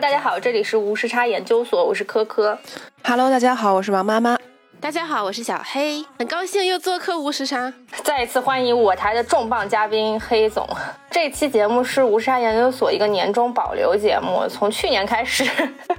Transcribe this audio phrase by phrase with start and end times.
[0.00, 2.58] Hello，大家好，这里是无时差研究所，我是科科。
[3.04, 4.38] Hello，大家好，我是王妈妈。
[4.80, 7.70] 大家好，我是小黑，很高兴又做客无时差，
[8.02, 10.66] 再一次欢迎我台的重磅嘉宾黑总。
[11.10, 15.44] 这期节目是无时差研究所一个年终保留节目，从去年开始，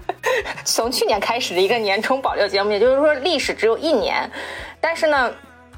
[0.65, 4.27] 从去年开始的一个年终保留节目，也就是说历史只有一年，
[4.79, 5.31] 但是呢。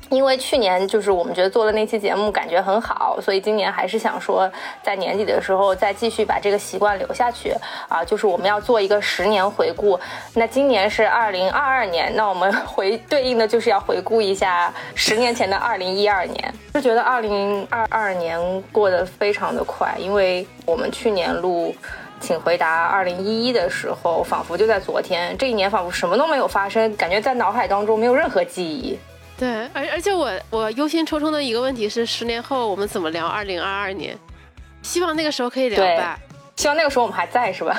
[0.09, 4.49] 因为去年就是我们觉得做的那期节目感觉很好，所以今年还是想说
[4.83, 7.53] 在年底的时候再继续把这个习惯留下去
[7.87, 9.99] 啊，就是我们要做一个十年回顾。
[10.35, 16.53] 那今年是二零二二年，那我们回对应的就是要回顾一下十年前的二零一二年。
[16.73, 18.39] 就觉得二零二二年
[18.71, 21.69] 过得非常的快，因为我们去年录
[22.19, 28.97] 《请回答二零一一》的时候，仿佛就在昨天，这一年仿佛什么都没有发生，感觉在脑海当中没有任何记忆。
[29.43, 34.17] 对，而而且我我忧心忡忡的一个问题是，十年后我们怎么聊二零二二年？
[34.81, 36.17] 希望那个时候可以聊吧。
[36.55, 37.77] 希望那个时候我们还在，是吧？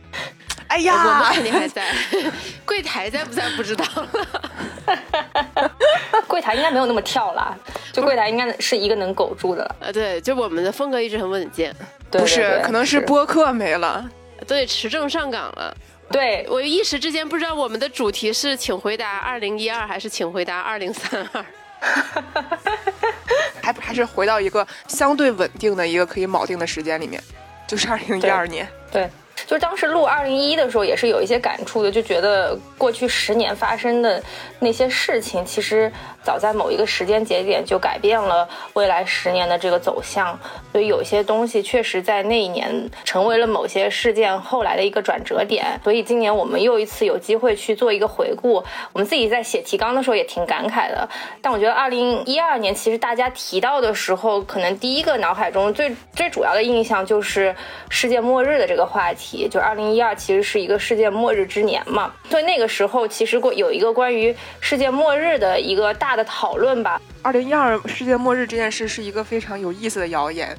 [0.68, 1.86] 哎呀，我们肯定还在。
[2.66, 5.70] 柜台在不在不知道了。
[6.28, 7.56] 柜台应该没有那么跳了，
[7.94, 9.76] 就柜台应该是一个能苟住的了。
[9.80, 11.74] 呃，对，就我们的风格一直很稳健。
[12.10, 14.06] 不是，可能是播客没了，
[14.46, 15.74] 对，持证上岗了。
[16.10, 21.44] 对我一时之间不知道我们的主题是请回答二零一二还是请回答二零三二，
[23.62, 27.22] 还还是回到一个相对稳定的一个可以锚定的时间里面，
[27.66, 28.68] 就是二零一二年。
[28.90, 29.08] 对。
[29.46, 34.22] 就当时录二零一的时候，也是有一些感触的，就觉得过去十年发生的
[34.60, 35.90] 那些事情，其实
[36.22, 40.38] 早在某一个时间节点就改变了未来十年的这个走向。
[40.72, 45.80] 所以有些东西确实在那一年成为了某些事件后来的一个转折点。
[45.82, 48.62] 所以今年我们又一次有机会去做一个回顾。
[48.92, 51.08] 我们自己在写提纲的时候也挺感慨的。
[51.40, 57.54] 但我觉得二零一二年，其实大家提到的时候，可能第一个脑海中最最主要的印象就是
[57.88, 59.48] 世界末日的这个话题。
[59.48, 67.00] 就二零一二其实是一个世界末日之年嘛，所以那个时候其实过有一个关于世界末日的一个大的讨论吧。
[67.22, 70.56] 二零一二世界末日这件事是一个非常有意思的谣言，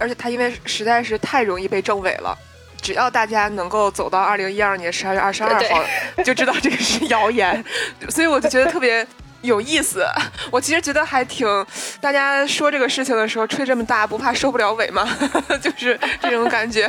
[0.00, 2.36] 而且它因为实在是太容易被证伪了，
[2.80, 5.84] 只要大家能够走到二零一二年十二月二十二号
[6.24, 7.64] 就知道这个是谣言，
[8.08, 9.06] 所以我就觉得特别。
[9.42, 10.06] 有意思，
[10.52, 11.44] 我其实觉得还挺，
[12.00, 15.04] 大家说这个事情的时候吹这么大，不怕收不了尾吗？
[15.60, 16.88] 就是这种感觉，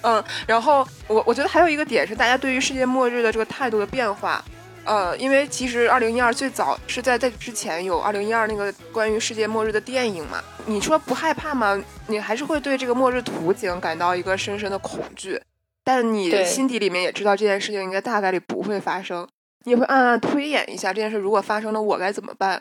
[0.00, 0.24] 嗯。
[0.46, 4.42] 然后我我觉得还有一个点是，大家对于世界末日的这个态度的变化，
[4.90, 10.42] 呃，因为其实二零一二最早是在在之前有二零一二那个关于世界末日的电影嘛。
[10.66, 11.80] 你说不害怕吗？
[12.08, 15.40] 你还是会对这个末日图景感到一个深深的恐惧，
[15.84, 19.28] 但你心底里面也知道这件事情应该大概率不会发生。
[19.64, 22.60] 你会暗暗推演一下这件事，如果发生了，我该怎么办？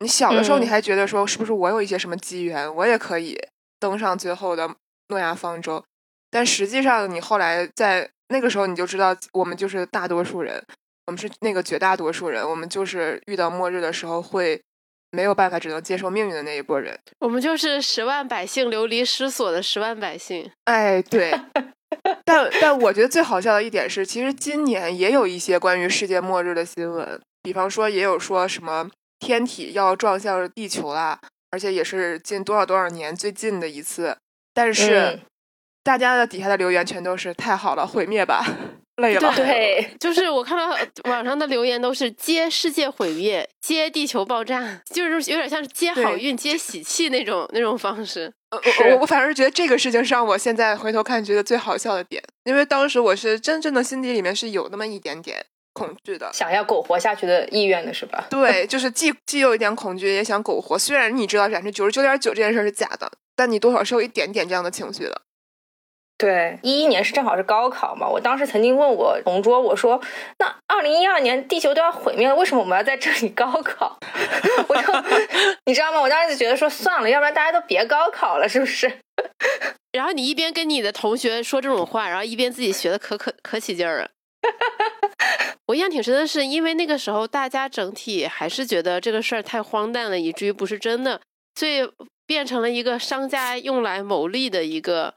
[0.00, 3.38] 你小的时候，你还觉得说，是不是我有一些什么机缘，我也可以
[3.80, 4.68] 登上最后的
[5.08, 5.82] 诺亚方舟？
[6.30, 10.62] 但实际上，你后来在那个时候，你就知道，我们就是大多数人，
[11.08, 14.60] 我们是那个绝大多数人，我们就是遇到末日的时候会
[15.10, 17.00] 没有办法，只能接受命运的那一波人。
[17.20, 20.50] 我们就是十万百姓流离失所的十万百姓。
[20.64, 21.32] 哎，对。
[22.26, 28.86] 但但我觉得最好笑的一点是，其实今年也有一些关于世界末日的新闻，比方说也有说什么
[29.18, 31.18] 天体要撞向地球啦，
[31.50, 34.14] 而且也是近多少多少年最近的一次。
[34.52, 35.20] 但是
[35.82, 38.44] 大家的底下的留言全都是太好了，毁灭吧。
[38.98, 40.76] 累了，对， 就是我看到
[41.10, 48.32] 网上的留言都是接世界毁灭，接地球爆炸，就是有点像是接好运、接喜气那种那种方式。
[48.50, 48.60] 我
[48.90, 55.44] 我我反而是觉得这个事情是让我现在回头看觉得最好笑的点，因为当时我是真正的心底里面是有那么一点点
[55.74, 58.26] 恐惧的，想要苟活下去的意愿的是吧？
[58.30, 60.78] 对，就是既既有一点恐惧，也想苟活。
[60.78, 65.22] 虽然你知道百分之九十九点九这件事是假的，但你多少是有一点点这样的情绪的。
[66.18, 68.08] 对，一一年是正好是高考嘛。
[68.08, 70.02] 我当时曾经问我同桌，我说
[70.40, 73.96] ：“那二零一二年地球都要毁灭了，为什么我们要在这里高考？”
[74.68, 74.82] 我就
[75.66, 76.00] 你知道吗？
[76.00, 78.92] 我当时就觉得说算了，要不然大家都别高考了，是不是？
[79.92, 84.10] 然后你一边跟你的同学说这种话，然后一边自己学的可可可起劲儿了。
[85.68, 91.20] 我印象挺深的是，因为那个时候大家整体还是觉得这个事儿太荒诞了，以至于不是真的，
[91.54, 91.88] 所以
[92.26, 95.14] 变成了一个商家用来牟利的一个。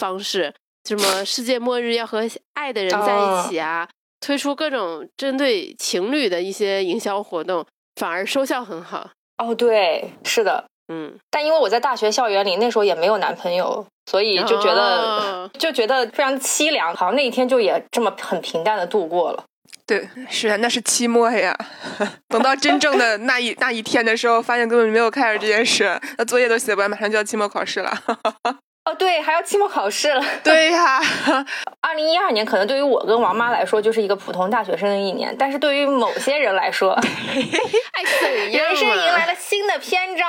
[0.00, 0.54] 方式
[0.88, 3.86] 什么世界末日要和爱的人在一起啊，
[4.18, 7.66] 推出各种针对情侣的一些营销活动，
[7.96, 9.10] 反而收效很好。
[9.36, 11.18] 哦，对，是的，嗯。
[11.30, 16.94] 但因为我在大学校园里，那时候也没有男朋友，所以就觉得就觉得非常凄凉。
[16.96, 19.44] 好像那一天就也这么很平淡的度过了。
[19.86, 21.54] 对，是啊，那是期末呀。
[22.28, 27.92] 等到真正的那一那一天的时候，发现根本没有开始这件事，那作业都写不完，马上就要期末考试了。
[28.90, 30.24] 哦，对，还要期末考试了。
[30.42, 31.00] 对呀，
[31.80, 40.26] 二零一二年可能对于我跟王妈来说就是一个普通大学生的一年，但是对于某些人来说，爱怎 样人生迎来了新的篇章。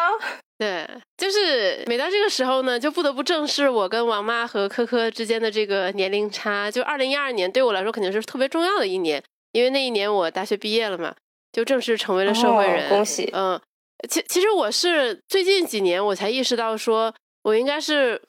[0.59, 0.87] 对，
[1.17, 6.69] 就是每到这个时候呢，就不得不正视我跟王妈和科科之间的这个年龄差。
[6.69, 9.23] 就二零一二年对我来说肯定是特别重要的一年，
[9.53, 11.15] 因为那一年我大学毕业了嘛，
[11.51, 12.87] 就正式成为了社会人。
[12.89, 13.27] 恭喜！
[13.33, 13.59] 嗯，
[14.07, 17.11] 其其实我是最近几年我才意识到，说
[17.41, 18.21] 我应该是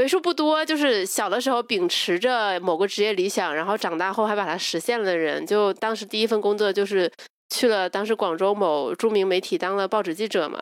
[0.00, 5.46] 为数不多，就是小的时候秉持着某个职业理想，然后长大后还把它实现了的人。
[5.46, 7.10] 就当时第一份工作就是
[7.48, 10.60] 去了当时广州某著名媒体当了报纸记者嘛，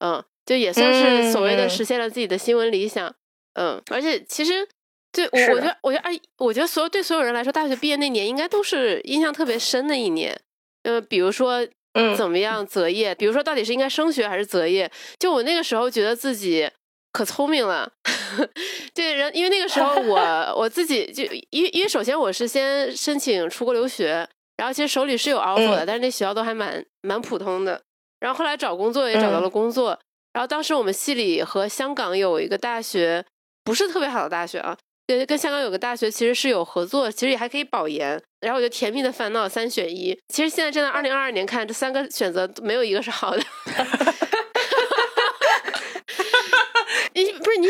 [0.00, 0.22] 嗯。
[0.46, 3.14] 就也算是所谓的实现了自己的新闻理想，
[3.54, 4.66] 嗯，而且其实
[5.12, 10.36] 对我，我觉得，我觉得，哎，我觉得所有对所有人来说，大学毕业那年应该都是印象特别深的一年。
[10.82, 13.14] 呃，比如说，嗯，怎么样择业？
[13.14, 14.90] 比如说，到底是应该升学还是择业？
[15.20, 16.68] 就我那个时候觉得自己
[17.12, 17.90] 可聪明了，
[18.94, 20.18] 对，人，因为那个时候我
[20.56, 24.26] 我自己就，因为因为首先我是先申请出国留学，
[24.56, 27.80] 然后其实手里是有 offer 的，但是那学校都还蛮蛮普通的。
[28.20, 29.98] 然后后来找工作也找到了工作。
[30.32, 33.24] 然后当时我们系里和香港有一个大学，
[33.64, 34.76] 不是特别好的大学啊，
[35.08, 38.22] 跟跟香港有个大学其实是有合作，其实也还可以保研。
[38.40, 40.16] 然后我就甜蜜的烦恼三选一。
[40.28, 43.42] 其实现在站在二零二二年看，这三个选择没有一个是好的。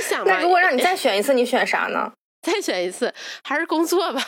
[0.00, 2.12] 想那如果让你再选一次，你选啥呢？
[2.42, 3.12] 再选一次
[3.44, 4.22] 还是工作吧。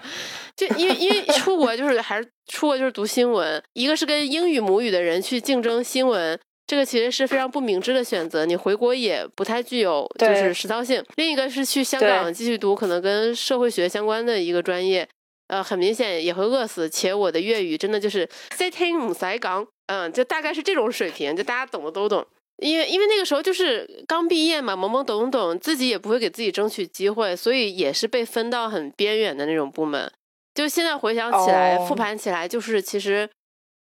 [0.54, 6.38] 就因为因为 出国就是还是出国就是读新闻，一个是跟英语母语的人去竞争新闻。
[6.66, 11.04] 这个其实是非常不明智的选择，你回国也不太具有就是实操性。
[11.16, 15.06] 另一个是去香港继续读可能跟社会学相关的一个专业，
[15.48, 16.88] 呃，很明显也会饿死。
[16.88, 18.26] 且我的粤语真的就是
[18.56, 22.26] sitting 唔使讲，嗯，就大概是这种水平，就大家懂的都懂。
[22.58, 30.10] 因为因为那个时候就是刚毕业嘛，懵懵懂懂，自己也不会给自己争取机会，所以也是被分到很边缘的那种部门。
[30.54, 33.28] 就现在回想起来，复盘起来，就是其实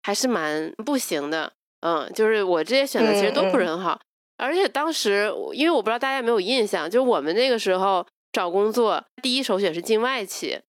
[0.02, 1.52] 还是蛮不行的。
[1.80, 4.00] 嗯，就是我这些选择其实都不是很好，
[4.38, 10.60] 而且当时因为我不知道大家有没有印象，就是我们那个时候找工作第一首选是进外企，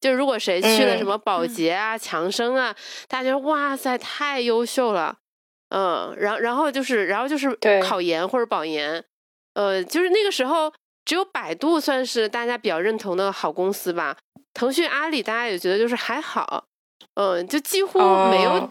[0.00, 2.76] 就如果谁去了什么保洁啊、强生啊，
[3.06, 5.16] 大家说哇塞太优秀了，
[5.70, 9.04] 嗯，然后然后就是然后就是考研或者保研，
[9.54, 10.72] 呃，就是那个时候
[11.04, 14.16] 只有百度算是大家比较认同的好公司吧，
[14.54, 16.64] 腾讯、阿里大家也觉得就是还好，
[17.14, 17.98] 嗯，就几乎
[18.30, 18.70] 没有。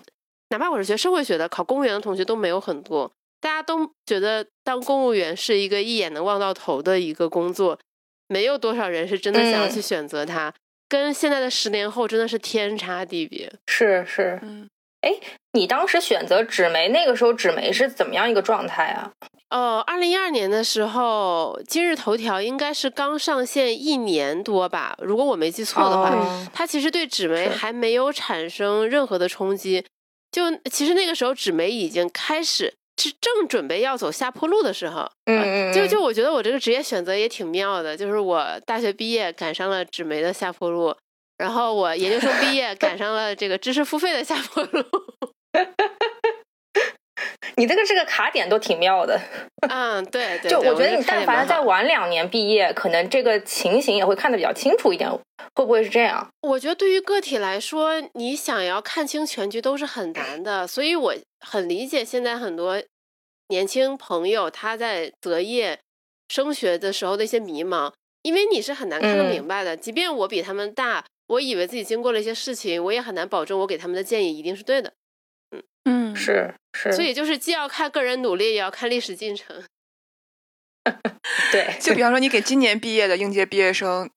[0.49, 3.11] 哪怕我是学社会学的，考公务员的同学都没有很多。
[3.39, 7.77] 大家都觉得当公务员是一个一眼能望到头的一个工作，
[8.27, 10.53] 没有多少人是真的想要去选择它。
[10.89, 13.51] 跟现在的十年后真的是天差地别。
[13.67, 14.69] 是是，嗯，
[15.01, 15.13] 哎，
[15.57, 19.12] 你当时选择纸媒，那个时候纸媒是怎么样一个状态啊？
[19.50, 29.83] 哦，二零一二年的时候，今日头条应该是刚上线一年多吧，如果我没记错的话，它其实对纸媒还没有产生任何的冲击。
[30.31, 35.10] 就其实那个时候，纸媒已经开始是正准备要走下坡路的时候。
[35.25, 35.74] 嗯嗯。
[35.74, 40.93] 就就我觉得我这个职业选择也挺妙的，就是我大学毕业赶上了纸媒的下坡路，
[41.38, 44.84] 然后我研究生毕业赶上了这个知识付费的下坡路。
[47.56, 49.20] 你这个这个卡点都挺妙的。
[49.68, 50.51] 嗯，对对。
[50.51, 55.10] 就我觉得你但凡再晚两年毕业，可能这个情形也会看得比较清楚一点。
[55.56, 56.27] 会不会是这样？
[56.42, 62.80] 我觉得对于个体来说，你想要看清全局都是很难的，所以我很理解现在很多
[63.48, 65.80] 年轻朋友他在择业、
[66.30, 69.75] 升学的时候的一些迷茫，因为你是很难看得明白的。
[69.75, 74.94] 即便我比他们大，我以为自己经过了一些事情，我也很难保证我给他们的建议一定是对的。
[75.51, 79.63] 嗯嗯，是是，所以就是既要看个人努力，也要看历史进程。
[81.51, 84.10] 对，就比 方说你给今年毕业的应届毕业生。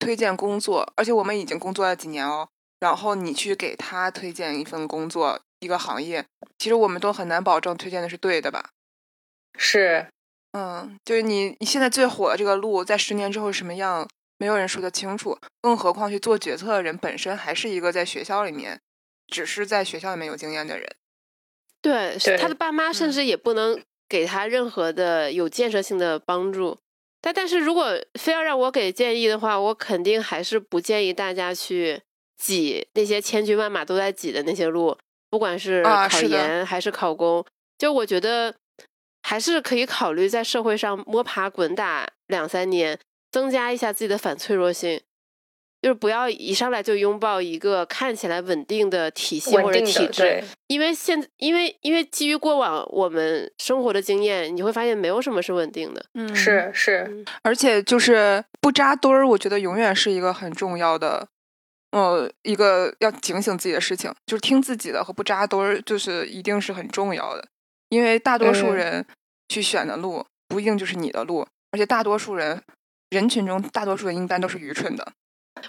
[0.00, 2.46] 推荐工作，而且我们已经工作了几年哦。
[2.80, 6.26] 然后你去给他推荐一份工作，一个行业，
[6.58, 8.68] 其实我们都很难保证推荐的是对的吧？
[9.56, 10.08] 是，
[10.52, 15.38] 嗯，就是你你现在最火的这个路，在十年之后什么样，没有人说得清楚。
[15.62, 18.78] 更何况去做决策的人本身还是一个在学校里面，
[19.26, 20.88] 只是在学校里面有经验的人。
[21.80, 26.78] 对，他的爸妈甚至也不能给他任何的有建设性的帮助。
[27.20, 32.02] 但但是如果非要让我给建议的话，我肯定还是不建议大家去
[32.36, 34.96] 挤那些千军万马都在挤的那些路，
[35.30, 37.44] 不管是考研还是考公，
[37.78, 38.54] 就我觉得
[39.22, 42.98] 还是可以考虑在社会上摸爬滚打两三年，
[43.30, 45.00] 增加一下自己的反脆弱性。
[45.84, 56.02] 就是不要一上来就拥抱一个看起来稳定的体系或者体制，因为现因为因为基于过往我们生活的经验，你会发现没有什么是稳定的。
[56.14, 61.28] 嗯，是是，而且就是不扎堆儿，我觉得永远是一个很重要的，
[61.90, 67.46] 呃，一个要警醒自己的事情，就是听自己的和不扎堆儿，就是一定是很重要的，
[67.90, 69.04] 因为大多数人
[69.50, 72.62] 去选的路不一定就是你的路，而且大多数人
[73.10, 75.12] 人群中大多数人一般都是愚蠢的。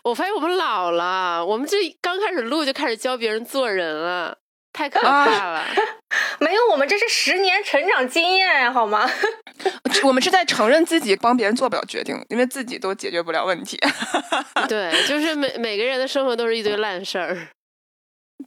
[0.03, 4.37] 我发现我们老了，我们这刚开始录就开始教别人做人了，
[4.73, 5.65] 太可怕了。
[6.39, 9.09] 没有，我们这是十年成长经验，好吗？
[10.03, 13.79] 我们是在承认自己帮别人做不了决定，因为自己都解决不了问题。
[14.69, 17.47] 对，就是每每个人的生活都是一堆烂事儿。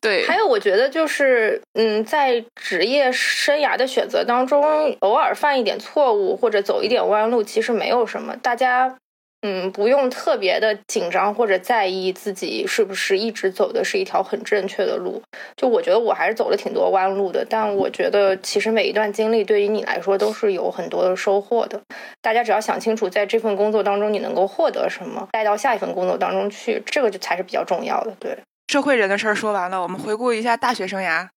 [0.01, 8.97] 对，还有我觉得就是，嗯，在职业生涯的选择当中，偶尔犯一点错误或者走一点弯路，其实没有什么，大家。
[9.43, 15.23] 嗯，不用特别的紧张或者在意自己是不是一直走的是一条很正确的路。
[15.57, 21.81] 就我觉得我还是走了挺多弯路的，但我觉得其实每一段经历对于你来说都是有很多的收获的。
[22.21, 28.13] 大家只要想清楚，在这份工作当中你能够获得什么，带到下一份工作当中去，这个就才是比较重要的。
[28.19, 31.29] 对，社会人的事儿说完了，我们回顾一下大学生涯。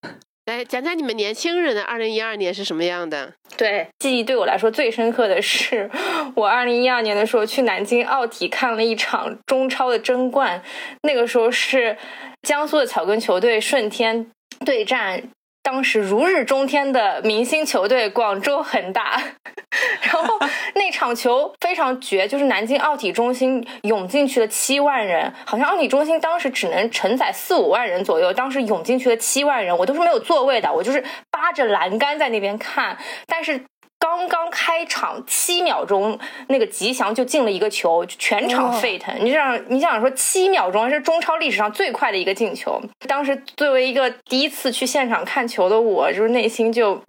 [0.45, 3.33] 来讲讲你们年轻人的二零一二年是什么样的？
[3.57, 5.89] 对，记忆对我来说最深刻的是，
[6.36, 10.62] 我二零一二年的时候去南京奥体看了一场中超的争冠，
[11.03, 11.95] 那个时候是
[12.41, 14.31] 江苏的草根球队顺天
[14.65, 15.24] 对战。
[15.63, 19.22] 当时如日中天的明星球队广州恒大，
[20.01, 20.39] 然后
[20.75, 33.63] 那场球非常绝，就是南京奥体中心涌进去了七万人，好像奥体中心当时只能承载四五万人左右，当时涌进去了七万人，我都是没有座位的，我就是扒着栏杆在那边看，但是。
[34.01, 36.17] 刚刚开场七秒钟，
[36.48, 39.15] 那个吉祥就进了一个球，全场沸腾。
[39.24, 42.81] 你想，你想说七秒钟是中超历史上最快的一个进球。
[43.08, 47.00] 当时作为一个第一次去现场看球的我，就是内心就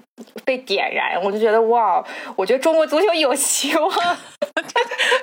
[0.44, 2.04] 被点燃，我就觉得哇，
[2.36, 3.90] 我觉得中国足球有希望。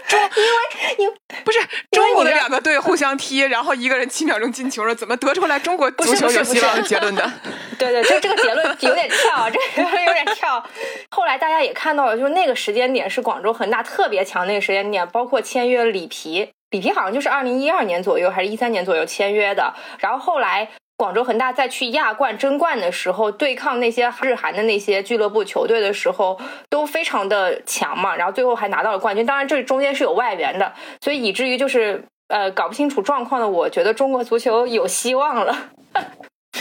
[0.08, 1.12] 中，因为因
[1.44, 1.60] 不是
[1.92, 7.32] 中国的两个队互相踢，然后一个人七秒钟进球了，怎么得出来中国足球有希望的结论的？
[7.78, 10.64] 对对，这这个结论有点跳， 这个有点跳。
[11.10, 19.74] 后来大家也看到了，就是那个时间点是广州恒大特别强那个时间点，包括签约里皮，里皮好像就是二零一二年左右还是一三年左右签约的。
[20.00, 20.68] 然后后来
[21.00, 26.38] 广州恒大在去亚冠争冠的时候，对抗那些日韩的那些俱乐部球队的时候，
[26.70, 28.18] 都非常的强嘛。
[28.18, 29.26] 然后最后还拿到了冠军。
[29.26, 35.56] 当然这中间是有外援的，所以以至于就是呃搞不清楚状况的，我觉得中国足球有希望了。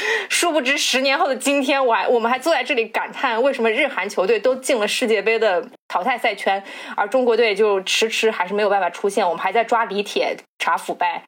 [0.29, 6.63] 殊不知，十年后的今天，我还我们还坐在这里感叹，为什么日韩球队都进了世界杯的淘汰赛圈，
[6.97, 9.27] 而中国队就迟迟还是没有办法出现。
[9.27, 11.23] 我们还在抓李铁查腐败，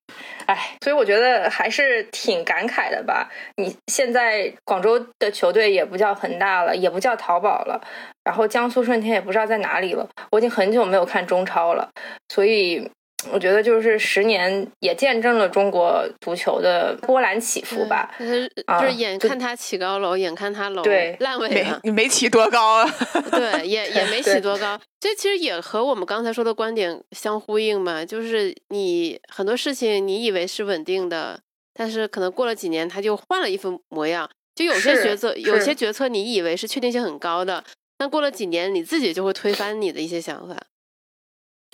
[0.46, 3.28] 哎，所以我觉得还是挺感慨的吧。
[3.56, 7.80] 你现在广州的球队也不叫恒大了，也不叫淘宝了，
[8.24, 10.08] 然后江苏舜天也不知道在哪里了。
[10.30, 11.90] 我已经很久没有看中超了，
[12.28, 12.90] 所以。
[13.30, 20.82] 我觉得就是十年也见证了中国足球的波澜起伏吧，就是眼看他起高楼，眼看他楼
[21.18, 22.90] 烂尾了，你没起多高啊？
[23.30, 24.80] 对，也也没起多高。
[24.98, 31.38] 这其实也和我们刚才说的观点相呼应嘛，就是你很多事情你以为是稳定的，
[31.74, 34.28] 但是可能过了几年他就换了一副模样。
[34.54, 37.64] 就有些决策，有些决策你以为是确定性很高的，
[37.96, 40.56] 但过了几年你自己就会推翻你的一些想法。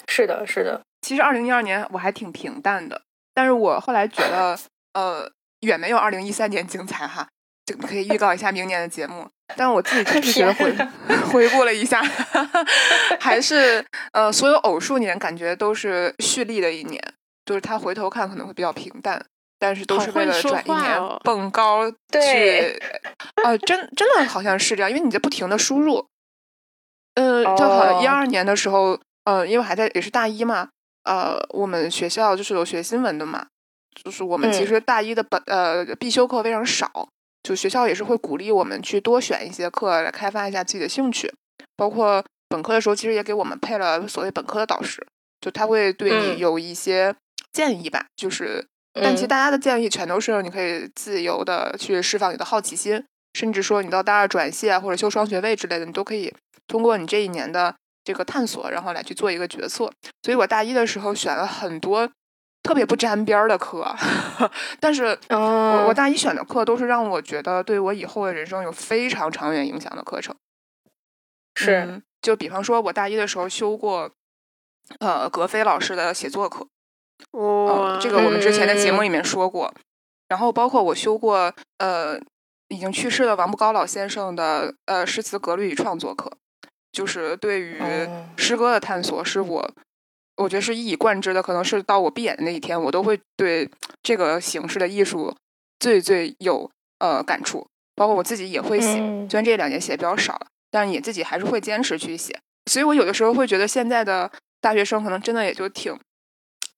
[0.09, 0.83] 是的，是的。
[1.07, 3.01] 其实二零一二年我还挺平淡的，
[3.33, 4.59] 但是我后来觉得，
[4.95, 7.29] 呃，远没有二零一三年精彩哈。
[7.65, 9.29] 就可以预告一下明年的节目。
[9.57, 10.73] 但我自己确实觉得回
[11.31, 12.03] 回顾了一下，
[13.21, 17.01] 还是呃，所有偶数年感觉都是蓄力的一年，
[17.45, 19.25] 就是他回头看可能会比较平淡，
[19.61, 22.83] 但是都是为了转一年蹦高去。
[23.45, 26.09] 啊，真真的好像是这样，因为你在不停的输入。
[27.15, 30.71] 嗯，正好一二年的时候，呃，因为还在也是大一嘛。
[31.07, 33.47] 呃，我们学校就是有学新闻的嘛，
[34.03, 37.09] 就是我们其实大一的本呃必修课非常少，
[37.45, 41.33] 就学校也是会鼓励我们去多选一些课来开发一下自己的兴趣，
[41.77, 45.07] 包括本科的时候，其实也给我们配了所谓本科的导师，
[45.41, 47.15] 就他会对你有一些
[47.53, 56.35] 建议吧，就是，但其实大家的建议全都是你可以自由的去释放你的好奇心，甚至说你到大二转系啊或者修双学位之类的，你都可以
[56.67, 57.77] 通过你这一年的。
[58.07, 59.91] 这个探索，然后来去做一个决策。
[60.23, 62.09] 所以我大一的时候选了很多
[62.63, 63.85] 特别不沾边儿的课，
[64.79, 70.35] 但是我我大一选的课都是让我觉得对我以后的人生有非常长远影响的课程。
[71.57, 74.11] 是，就比方说，我大一的时候修过
[75.01, 76.67] 呃格非老师的写作课，
[77.33, 79.75] 哦，这个我们之前的节目里面说过。
[80.29, 82.19] 然后包括我修过呃
[82.69, 86.31] 已经去世的王步高老先生的呃诗词格律与创作课，
[86.97, 87.79] 就是对于
[88.39, 89.71] 诗歌的探索，是我
[90.39, 91.43] 我觉得是一以贯之的。
[91.43, 93.71] 可能是到我闭眼的那一天，我都会对
[94.03, 95.37] 这个形式的艺术
[95.79, 97.67] 最最有呃感触。
[97.95, 98.95] 包括我自己也会写，
[99.29, 102.35] 虽然这两年写的比较少了，但是也自己还是会坚持去写。
[102.71, 105.95] 所以我有的时候会觉得现在的大学生可能真的也就挺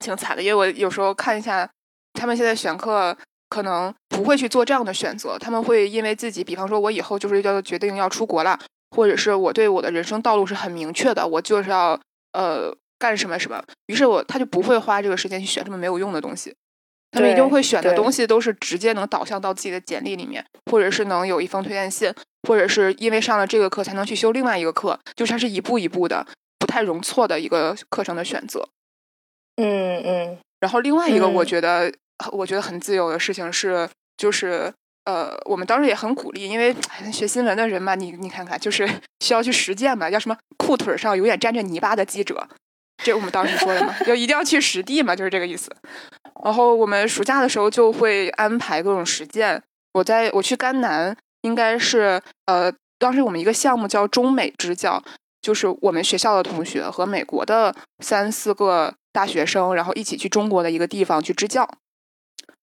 [0.01, 1.71] 挺惨的，因为我有时候看一下
[2.15, 3.17] 他们现在选课。
[3.51, 8.61] 可能不会去做这样的选择，他们会因为自己，比方说，我以后就是要决定要出国了，
[8.91, 11.99] 或者是我对我的人生道路是很明确的，我就是要
[12.33, 16.55] 呃干什么什么，于是我他就不会花这个时间去选这么没有用的东西，
[17.11, 22.13] 他们一定会选的东西都是直接能导向到自己的简历里面，或者是能有一封推荐信，
[22.49, 26.27] 或者是因为上了这个课才能去修另外一个课，就是它是一步一步的，
[26.59, 28.69] 不太容错的一个课程的选择。
[29.57, 31.93] 嗯嗯，然后另外一个我觉得。
[32.33, 34.75] 我觉得很自由的事情是，就是
[35.09, 36.77] 呃，我们当时也很鼓励，因为
[37.11, 38.87] 学新闻的人嘛，你你看看，就是
[39.25, 42.47] 需要去实践嘛，叫什么裤腿上永远沾着泥巴的记者，
[43.03, 45.75] 这我们当时说的嘛， 就一定要去实地嘛，就是这个意思。
[46.45, 49.63] 然后我们暑假的时候就会安排各种实践。
[49.95, 55.03] 我在我去甘南，应该是呃，当时我们一个项目叫中美支教，
[55.41, 57.75] 就是我们学校的同学和美国的
[58.05, 61.67] 三四个大学生，然后一起去中国的一个地方去支教。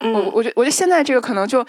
[0.02, 1.66] 我我觉我觉得现在这个可能就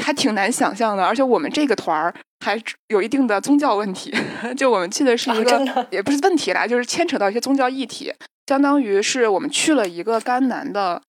[0.00, 4.14] 还挺难想象的，而且我们这个团儿还有一定的宗教问题。
[4.56, 8.12] 就我们去的是一个，也不是问题啦，就是牵扯到一些宗教议题。
[8.46, 11.00] 相当于是我们去了一个甘南的，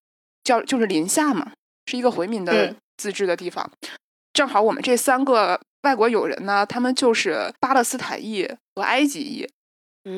[0.44, 1.52] 叫就是临夏嘛，
[1.86, 3.70] 是一个回民的自治的地方。
[4.34, 9.48] 正好我们这三个外国友人呢，他们就是巴勒斯坦裔和埃及裔。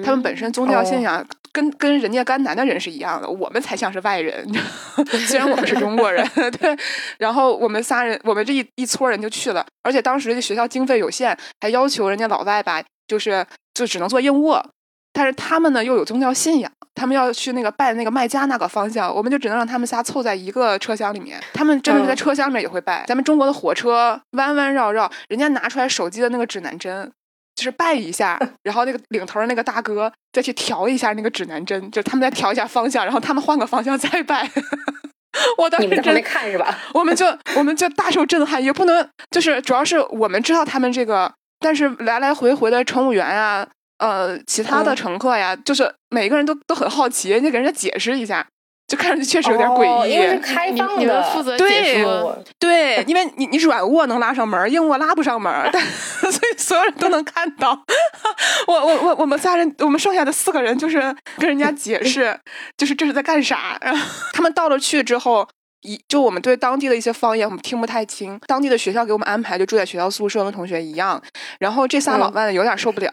[0.03, 4.45] 他们本身宗教信仰跟跟人家甘南的人是一样的，我们才像是外人。
[5.25, 6.27] 虽然我们是中国人，
[6.59, 6.77] 对。
[7.17, 14.65] 然后我们仨人，我们这一一撮人就去了，而且当时这学校经费有限，还要求人家老外吧，就是就只能做硬卧。
[15.13, 21.41] 但是他们呢又有宗教信仰，他们要去那个拜那个麦加那个方向，我们就只能让他们仨凑在一个车厢里面。
[21.53, 23.05] 他们真的是在车厢里面也会拜。
[23.07, 27.09] 咱们中国的火车弯弯绕绕，人家拿出来手机的那个指南针。
[27.55, 34.49] 就是拜一下， 然后那个领头的那个大哥再去调一下那个指南针，就他们再调一下方向，然后他们换个方向再拜。
[35.57, 36.77] 我当时真没看是吧？
[36.93, 48.45] 我们就我们就大受震撼，也不能就是主要是我们知道他们这个，但是来来回回的乘务员啊，呃，其他的乘客呀，就是每个人都都很好奇，人家给人家解释一下。
[48.87, 52.37] 就看上去确实有点诡异，因为是开放的，负责解说。
[52.59, 55.81] 对，因为你你软卧能拉上门，硬卧拉不上门，但
[56.31, 57.71] 所以所有人都能看到。
[58.67, 60.99] 我我我我们仨人，我们剩下的四个人就是
[61.37, 62.39] 跟人家解释，
[62.77, 63.75] 就是这是在干啥。
[63.81, 65.47] 然后他们到了去之后，
[65.81, 71.19] 一就我们对当地的一些方言我们听不太清，当地的学校给我们安排就住在学校宿舍，跟同学一样。
[71.59, 73.11] 然后这仨老外有点受不了，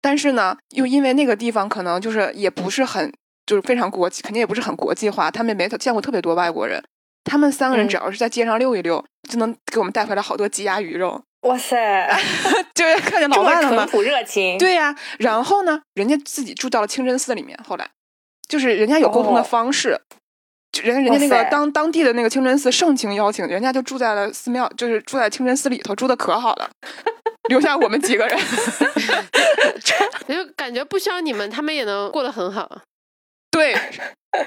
[0.00, 3.12] 但是呢，又因为那个地方可能就是也不是很。
[3.46, 5.30] 就是非常国际，肯定也不是很国际化。
[5.30, 6.82] 他们也没见过特别多外国人。
[7.24, 11.22] 他们三个人只要是在街上溜一溜，就能给我们带回来好多鸡鸭鱼肉。
[11.42, 12.08] 哇塞！
[12.74, 13.84] 就是看见老外了吗？
[13.84, 14.56] 淳朴热情。
[14.58, 17.58] 对呀，然后呢，人家自己住到了清真寺里面。
[17.66, 17.88] 后来，
[18.48, 20.00] 就是人家有沟通的方式，
[20.82, 26.70] 人家人家那个当当地的那个清真寺盛情邀请，人家就住在了寺庙，就是住在清真寺里头，住的可好了。
[27.50, 28.38] 留下我们几个人，
[30.28, 32.82] 就感觉不需要你们，他们也能过得很好。
[33.52, 33.76] 对，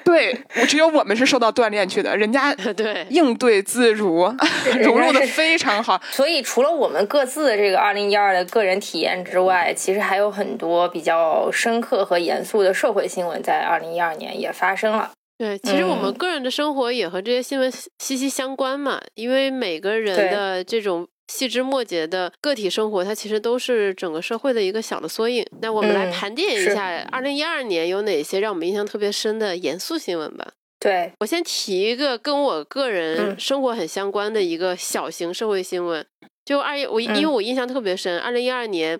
[0.03, 4.35] 对我只有我们是受到锻炼去的，人家 对应对自如，
[4.81, 6.01] 融入的非常好。
[6.09, 15.11] 所以除了我们各自的这个二零一二的个人体验之外，其实还有很多比较深刻和严肃的社会新闻在二零一二年也发生了。
[15.37, 21.07] 对，其实我们个人的生活也和这些新闻息息相关嘛，因为每个人的这种。
[21.27, 25.45] 细枝末节的个体生活，它其实都是整个社会的一个小的缩影。
[25.61, 30.53] 那我们来盘点一下，二零一二年有哪些让我们印象特别深的严肃新闻吧。
[30.79, 36.05] 对我先提一个跟我个人生活很相关的一个小型社会新闻，
[36.43, 38.99] 就二一我因为我印象特别深，二零一二年，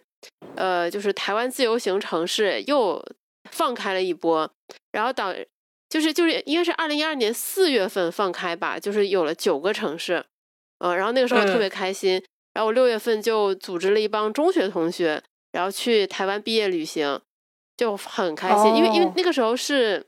[0.55, 3.03] 呃，就是台湾自由行城市又
[3.51, 4.49] 放开了一波，
[4.93, 5.31] 然后导
[5.88, 10.25] 就是就是应该是二零一二年四月份放开吧，就是有了九个城市。
[10.79, 12.21] 嗯，然后那个时候特别开心，
[12.53, 17.19] 然后我六月份就组织了一帮中学同学，然后去台湾毕业旅行，
[17.77, 20.05] 就很开心，因为因为那个时候是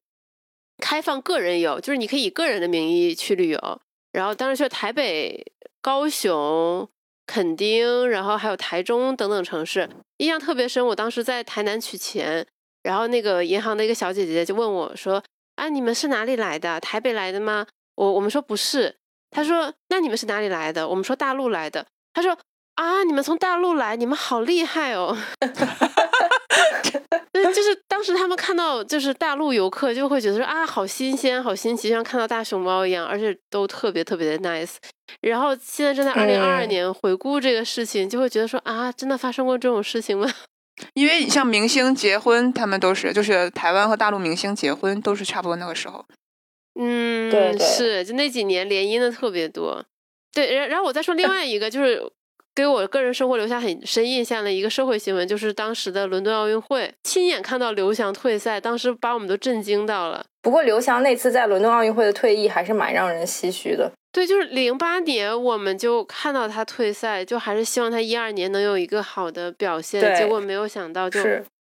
[0.80, 5.46] 开放个人游，就是你可以以个人的名义去旅游，然后当时去台北、
[5.82, 6.88] 高雄、
[7.26, 10.86] 垦丁，然后还有台中等等城市，印象特别深。
[10.88, 12.46] 我当时在台南取钱，
[12.84, 15.24] 然后那个银行的一个小姐姐就问我说
[15.56, 16.80] ：“啊，你们是哪里来的？
[16.80, 17.66] 台北来的吗？
[17.96, 18.96] 我我们说不是。
[19.38, 20.90] 他说那你们是哪里来的？
[20.90, 21.86] 我们说大陆来的。
[22.12, 22.36] 他说
[22.74, 25.16] 啊，你们从大陆来，你们好厉害哦。
[27.54, 34.78] 就是当时他们看到就是大陆游客就会觉得说啊，好新鲜，好新奇，像看到大熊猫一样，而且都特别特别的 nice。
[35.22, 40.28] 然后现在正在二零二二年回顾这个事情，就会觉得说啊，真的发生过这种事情吗？
[40.96, 46.04] 因为你像明星结婚，他们都是就是台湾和大陆明星结婚都是差不多那个时候。
[46.78, 49.84] 嗯，对，是就那几年联姻的特别多。
[50.34, 52.02] 对，然然后我再说另外一个，就是
[52.54, 60.26] 给我个人生活留下很深印象的一个社会新闻，就是当时的伦敦奥运会，亲眼看到刘翔退赛，当时把我们都震惊到了。
[60.42, 63.92] 不过刘翔那次在伦敦奥运会的退役还是蛮让人唏嘘的。
[64.12, 70.16] 对，就是零八年我们就看到他退赛，就还是希望他一二年能有一个好的表现。
[70.16, 71.20] 结果没有想到，就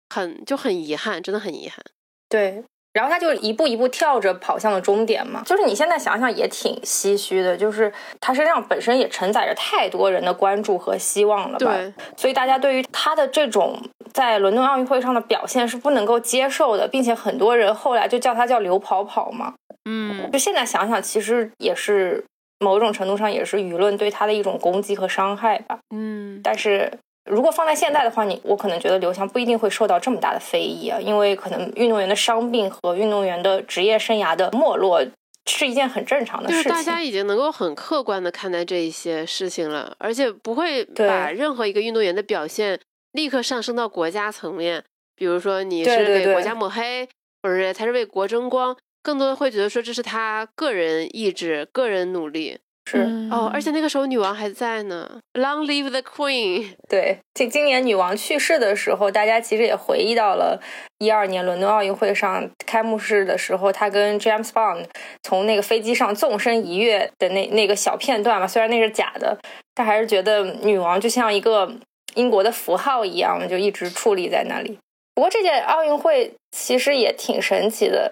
[0.09, 1.83] 很就很遗憾，真的很遗憾。
[2.29, 5.41] 对，然后他就一步一步跳着跑向了终点嘛。
[5.45, 11.75] 就是你现在想想也挺唏嘘的，就是他身上本身也承载着太多人的关注和希望了吧。
[11.75, 13.81] 对，所以大家对于他的这种
[14.13, 19.53] 在伦敦奥运会上的表现是不能够接受的，并且很多人后来就叫他叫刘跑跑嘛。
[19.89, 22.23] 嗯，就现在想想，其实也是。
[22.63, 25.79] 某种程度上也是舆论对他的一种攻击和伤害吧。
[25.95, 26.91] 嗯，但是
[27.31, 35.01] 如果放在现在的话，你我可能觉得刘翔不一定会受到这么大的非议啊，因为可能运动员的伤病和运动员的职业生涯的没落
[35.45, 36.63] 是一件很正常的事情。
[36.63, 42.77] 就是大家已经能够很客观的看待这一些事情了，而且不会把任何一个运动员的表现
[43.13, 44.83] 立刻上升到国家层面，
[45.15, 47.07] 比如说你是给国家抹黑，
[47.41, 48.75] 或者是他是为国争光。
[49.01, 52.59] 更多的会觉得说这是他个人意志、个人努力，
[52.97, 56.73] 是哦，而且那个时候女王还在呢，Long live the Queen。
[56.89, 60.61] 对，今今年女王去世的时候，大家其实也回忆到了
[60.99, 64.85] 一二年伦敦奥运会上开幕式的时候，她跟 James Bond
[65.23, 69.37] 从那个飞机上纵身一跃的那那个小片段嘛，虽然那是假的，
[69.73, 71.71] 但还是觉得女王就像一个
[72.15, 74.77] 英国的符号一样，就一直矗立在那里。
[75.15, 78.11] 不过这届奥运会其实也挺神奇的。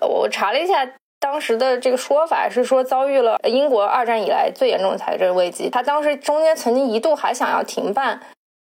[0.00, 0.88] 我查了一下，
[1.20, 5.68] 当时的这个说法是说遭遇了英国二战以来最严重的财政危机。
[5.68, 8.20] 他当时中间曾经一度还想要停办，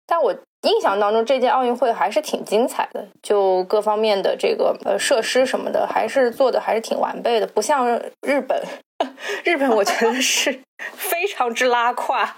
[0.07, 8.63] 但我印象当中这届奥运会还是挺精彩的，就各方面的这个呃设施什么的还是做的还是挺完备的，不像日本，
[9.45, 10.61] 日本我觉得是
[10.95, 12.35] 非常之拉胯。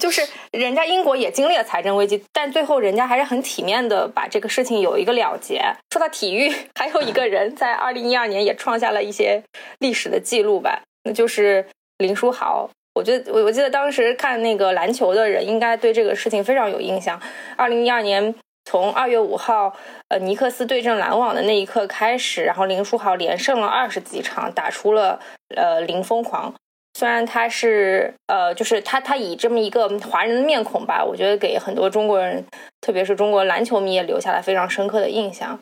[0.00, 5.62] 就是人家英国也经历了财政危机，但最后人家还是很体面的把这个事情有一个了结。
[5.92, 9.42] 说到体育， 还有一个人在二零一二年也创下了一些
[9.78, 11.64] 历史的记录吧，那就是
[11.98, 12.68] 林书豪。
[12.94, 17.20] 我觉得我我记得当时看那个篮球的人应该对这个事情非常有印象。
[17.56, 18.34] 二零一二年
[18.64, 19.76] 从二月五号
[20.08, 25.20] 呃尼克斯对阵篮网的那一刻开始，然后林书豪连胜了二十几场，打出了
[25.54, 26.52] 呃零疯狂。
[26.94, 32.44] 虽然他是呃，就是他他以这么一个华人的面孔吧，我觉得给很多中国人，
[32.80, 35.58] 特别是中国篮球迷也留下了非常深刻的印象。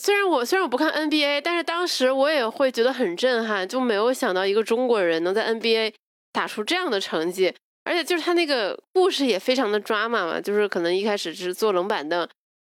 [0.00, 5.92] 虽然我虽然我不看 NBA，但是当时我也会觉得很震撼，就没有想到一个中国人能在 NBA
[6.32, 12.26] 打出这样的成绩，而且就是他那个故事也非常的抓马嘛，就是可能一开始是坐冷板凳，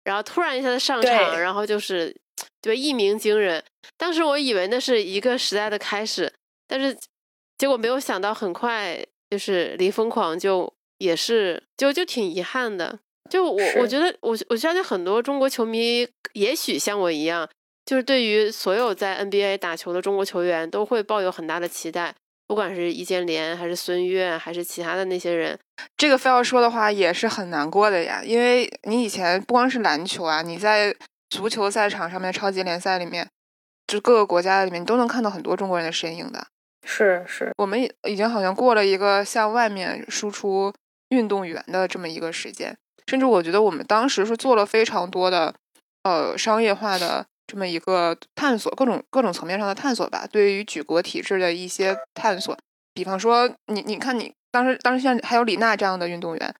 [0.04, 2.14] 然后突然一下子上场，然后就是
[2.62, 3.62] 对一鸣惊人。
[3.98, 6.32] 当时我以为那是一个时代的开始，
[6.68, 6.96] 但是。
[7.58, 8.98] 结果没有想到，很快
[9.30, 12.98] 就是离疯狂就也是就就挺遗憾的。
[13.30, 17.48] 就我我觉得我我相信很多中国球迷也许像我一样，
[17.84, 22.14] 就是对于所有在 NBA 打球的中国球员都会抱有很大的期待，
[22.46, 25.58] 不管是易建联还是孙悦还是其他的那些人。
[25.96, 30.94] 这个非要说的话也是很难过的呀，因为你以前不光是篮球啊，你在
[31.30, 33.28] 足球赛场上面超级联赛里面，
[33.88, 36.46] 就各个国家里面，你都能看到很多中国人的身影的。
[36.86, 40.72] 是是，我们已经好像过了一个向外面输出
[41.08, 42.76] 运动员的这么一个时间，
[43.08, 45.52] 甚至我觉得我们当时是做了非常多的
[46.04, 50.26] 呃商业化的这么一个探索，各种各种层面上的探索吧。
[50.30, 52.56] 对于举国体制的一些探索，
[52.94, 56.54] 比方说你你看你当时当时像还有李娜这样的运动员，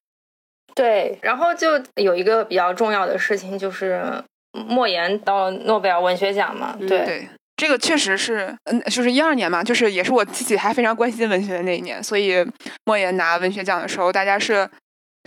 [0.75, 7.29] 对，然后就有一个比较重要的事情就是莫言到诺贝尔文学奖嘛，对。
[7.57, 12.47] 这个确实是，嗯，就是一二年嘛，就是也是我自己还非常关心文学的那一年，所以
[12.85, 14.69] 莫言拿文学奖的时候，大家是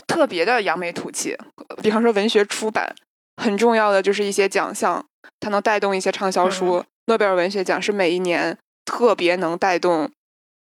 [0.05, 1.35] 特别的扬眉吐气。
[1.81, 2.93] 比方说文学出版
[3.41, 5.03] 很重要的就是一些奖项，
[5.39, 6.85] 它能带动一些畅销书。
[7.07, 10.07] 诺贝尔文学奖是每一年特别能带动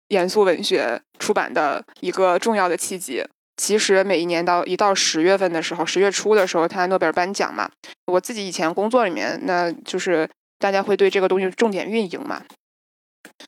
[0.09, 3.25] 严肃文学出版的一个重要的契机。
[3.57, 7.71] 其实每一年到一到十月份的时候，十月初的时候，他诺贝尔颁奖嘛，
[8.07, 10.29] 我自己以前工作里面那就是。
[10.63, 12.43] 大家会对这个东西重点运营嘛。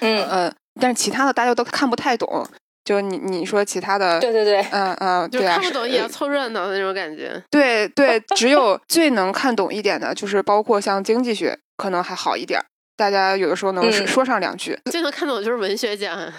[0.00, 2.46] 嗯嗯，但是其他的大家都看不太懂。
[2.84, 7.42] 就你你说其他的，对对对，嗯嗯，对啊，看不懂也要凑热闹的那种感觉。
[7.50, 12.60] 对对， 只有最能看懂一点的，就是包括像经济学，可能还好一点，
[12.94, 14.78] 大家有的时候能说上两句。
[14.90, 16.30] 最能看懂就是文学奖。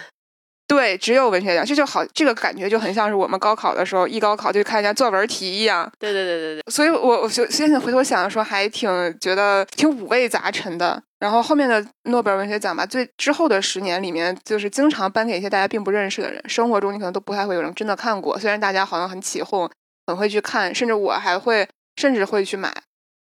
[0.68, 5.88] 对，只有文学奖，这就好，这个感觉就很像是我们高考的时候，一高考就看人家作文题一样。
[5.98, 6.72] 对对对对对。
[6.72, 11.00] 所以我我就现在回头想的时候，还挺觉得挺五味杂陈的。
[11.20, 18.38] 然后后面的诺贝尔文学奖吧，最之后的十年里面，就是经常颁给一些大家并不认识的人，生活中你可能都不太会有人真的看过。
[18.38, 19.70] 虽然大家好像很起哄，
[20.06, 22.74] 很会去看，甚至我还会甚至会去买。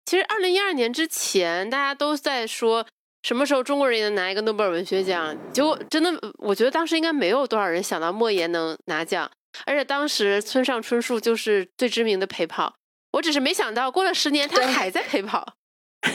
[0.05, 2.85] 其实二零一二年之前，大家都在说。
[3.27, 5.35] 什么时候中国人也能拿一个诺贝尔文学奖？
[5.51, 9.29] 结果真的，我觉得当时应该没有多少人想到莫言能拿奖，
[9.65, 12.73] 而且当时村上春树就是最知名的陪跑。
[13.11, 15.45] 我只是没想到，过了十年他还在陪跑。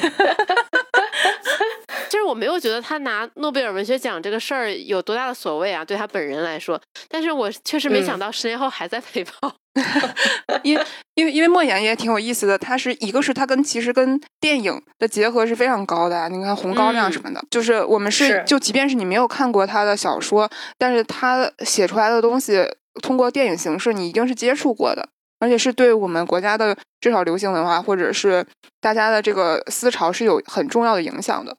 [2.09, 6.81] 就是我没有觉得他拿诺贝尔文学奖这个事儿有多大的所谓啊，对他本人来说。
[7.11, 9.55] 但是我确实没想到十年后还在陪跑。
[10.63, 10.79] 因
[11.15, 22.67] 因为因为莫言也挺有意思的，他是一个是他跟其实跟电影的结合是非常高的，你看红高粱什么的，就是我们是就即便是你没有看过他的小说，但是他写出来的东西
[23.01, 25.09] 通过电影形式你一定是接触过的，
[25.41, 28.45] 而且是对我们国家的至少流行文化或者是
[28.81, 31.57] 大家的这个思潮是有很重要的影响的。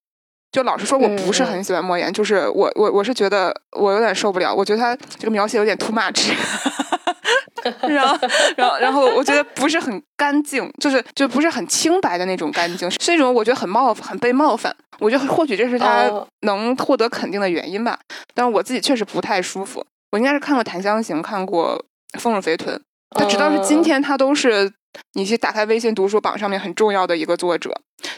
[0.52, 6.32] 就老实说，我不是很喜欢莫言，就是我我我是觉得我有点受不了，我觉得他这个描写有点 too much。
[7.82, 8.18] 然后，
[8.58, 14.76] 然后，然后，我觉得不是很干净，就是就不是很清白的那种干净，是一种我觉得很冒很被冒犯。
[15.00, 16.10] 我觉得或许这是他
[16.42, 17.98] 能获得肯定的原因吧。
[18.34, 19.86] 但是我自己确实不太舒服。
[20.12, 21.84] 我应该是看过《檀香刑》，看过
[22.20, 22.76] 《丰乳肥臀》，
[23.18, 24.72] 他直到是今天，他都是
[25.14, 27.72] 你去打开微信读书榜上面很重要的一个作者。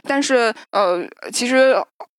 [0.04, 1.76] 但是，呃，其实。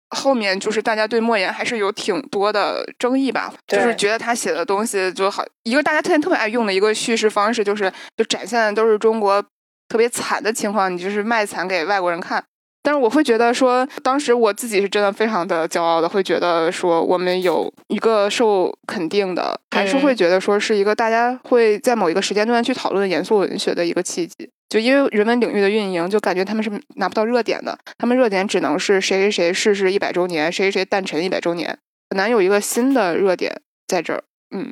[0.10, 5.44] 后面就是大家对莫言还是有挺多的争议吧，就是觉得他写的东西就好。
[5.64, 9.42] 一个大家特别特别爱用的一个叙事方式，就是就展现的都是中国
[9.90, 12.44] 特别惨的情况，你就是卖惨给外国人看。
[12.86, 24.48] 但是我会觉得说，当时我自己是真的非常的骄傲的，会觉得说我们有一个受肯定的，还是会觉得说是一个大家会在某一个时间段去讨论严肃文学的一个契机。
[24.70, 31.76] 就因为人文领域的运营，就感觉他们是拿不到热点的，他们热点只能是谁谁谁逝世一百周年，谁谁谁诞辰一百周年，
[32.12, 34.24] 很难有一个新的热点在这儿。
[34.56, 34.72] 嗯，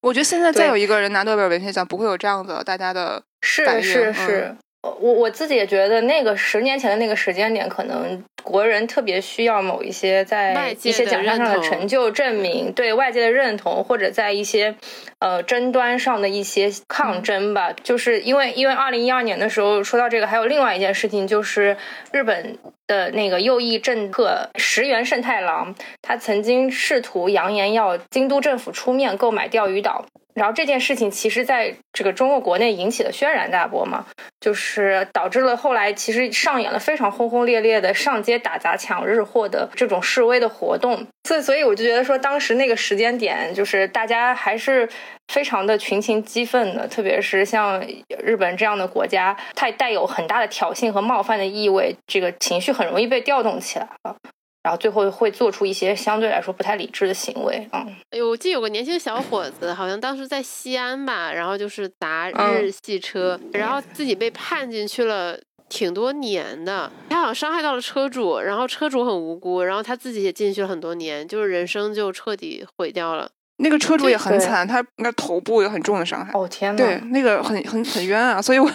[0.00, 4.56] 我觉得现在再有一个人拿诺贝尔文学奖，不会有这样的大家的是是是。
[4.82, 14.74] 我我自己也觉得，那个十年前的那个时间点，可能国人特别需要某一些在一些奖项上的成就证明，对外界的认同，或者在一些
[15.20, 17.72] 呃争端上的一些抗争吧。
[17.84, 21.76] 就是因为因为二零一二年的时候说到这个，还有另外一件事情，就是
[22.10, 30.04] 日本的那个右翼政客石原慎太郎，他曾经试图扬言要京都政府出面购买钓鱼岛。
[30.34, 34.06] 然后这件事情其实在这个中国国内引起了轩然大波嘛，
[34.40, 41.06] 就是导致了后来其实上演了非常轰轰烈烈的上街打砸抢日货的这种示威的活动。
[41.28, 44.88] 所以，所以我就觉得说，当时那个时间点，就是大家还是
[45.28, 47.80] 非常的群情激愤的，特别是像
[48.22, 54.16] 日本这样的国家，它带有很大的挑衅和冒犯的意味，这个情绪很容易被调动起来了。
[54.62, 65.36] 然后最后会做出一些相对来说不太理智的行为，嗯，哎呦，我记得有个年轻小伙子，好像当时在西安吧，然后就是砸日系车，然后自己被判进去了
[65.68, 73.30] 挺多年的，他好像伤害到了车主，然后车主很无辜，然后他自己也进去了很多年，就是人生就彻底毁掉了。
[73.58, 76.32] 那个车主也很惨，他应该头部有很重的伤害。
[76.34, 78.68] 哦天呐，对，那个很很很冤啊，所以我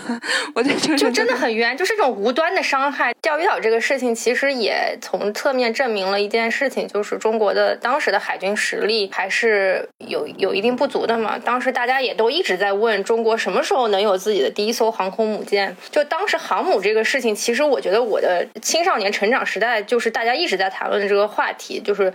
[0.56, 3.14] 我就就真的很冤，就是这种无端的伤害。
[3.22, 11.38] 钓鱼岛这个事情其实也从侧面证明了一件事情，就是中国的当时的海军实力还是有有一定不足的嘛。
[11.38, 15.76] 当时大家也都一直在问中国什么时候能有自己的第一艘航空母舰。
[15.92, 22.14] 就当时航母这个事情，其实我觉得我的青少年成长时代就是大家一直在谈论的这个话题，就是。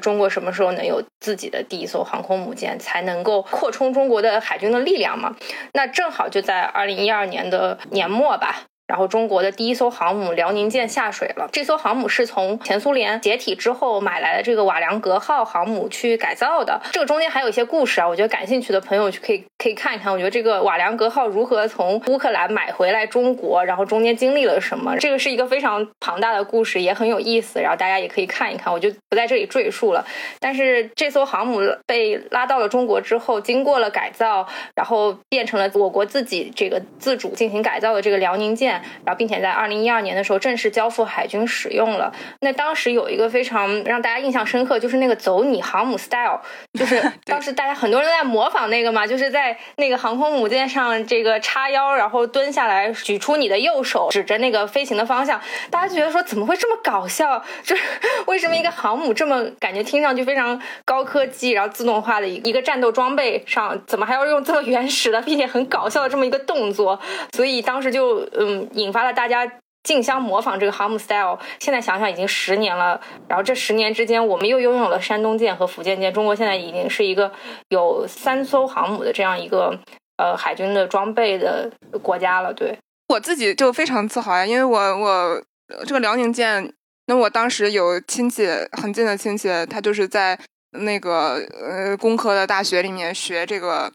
[0.00, 5.34] 中国什么时候能有自己的第一艘航空母舰，才能够扩充中国的海军的力量嘛？
[5.72, 8.64] 那正好就在二零一二年的年末吧。
[8.86, 11.48] 然后中国的第一艘航母辽宁舰下水了。
[11.50, 16.80] 这艘航母是从前苏联解体之后买来的这个瓦良格号航母去改造的。
[16.92, 20.12] 这个中间还有一些故事啊，我觉得感兴趣的朋友就可以可可以看一看。
[20.12, 27.60] 我觉得这个瓦良格号如何从乌克兰买回来中国，然后中间经历了什么，这个是一个非常庞大的故事，也很有意思。
[27.60, 30.06] 然后大家也可以看一看，我就不在这里赘述了。
[30.38, 38.74] 但是这艘航母被拉到了中国之后，经过了改造，然后变成了我国自己这个自主进行改造的这个辽宁舰，
[39.04, 42.12] 然后并且在二零一二年的时候正式交付海军使用了。
[42.40, 46.38] 那当时有一个非常让大家印象深刻，就是那个走你航母 style，
[46.78, 55.40] 就是 当时大家很多人都在模仿那个嘛，就是在那个航空母舰上这个叉腰，然后蹲下来，举出你的右手，指着那个飞行的方向，
[55.70, 57.42] 大家就觉得说怎么会这么搞笑？
[57.62, 57.82] 就是
[58.26, 67.00] 为什么一个航母这么感觉听上去非常高科技，然后自动化的一一个战斗装备上，怎么还要用这么原始的并且很搞笑的这么一个动作？
[67.34, 69.50] 所以当时就嗯引发了大家。
[69.86, 73.00] 竞相模仿这个航母 style，现在想想已经十年了。
[73.28, 76.12] 然后这十年之间，我们又拥有了山东舰和福建舰。
[76.12, 77.32] 中国现在已经是一个
[77.68, 79.78] 有三艘航母的这样一个
[80.16, 81.70] 呃海军的装备的
[82.02, 82.52] 国家了。
[82.52, 82.76] 对
[83.08, 85.40] 我自己就非常自豪呀，因为我我
[85.86, 86.72] 这个辽宁舰，
[87.06, 90.36] 那我当时有亲戚很近的亲戚，他就是在
[90.72, 93.92] 那个呃工科的大学里面学这个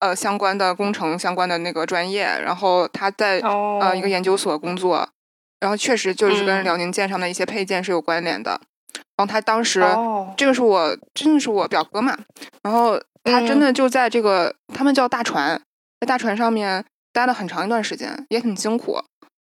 [0.00, 5.08] 呃相关的工程相关的那个专业，然后他在呃一个研究所工作。
[5.60, 8.60] 然后确实就是跟辽宁舰上的一些配件是有关联的。
[9.16, 9.80] 然后他当时，
[10.36, 12.16] 这个是我真的是我表哥嘛。
[12.62, 15.60] 然后他真的就在这个他们叫大船，
[16.00, 18.98] 在大船上面待了很长一段时间，也很辛苦，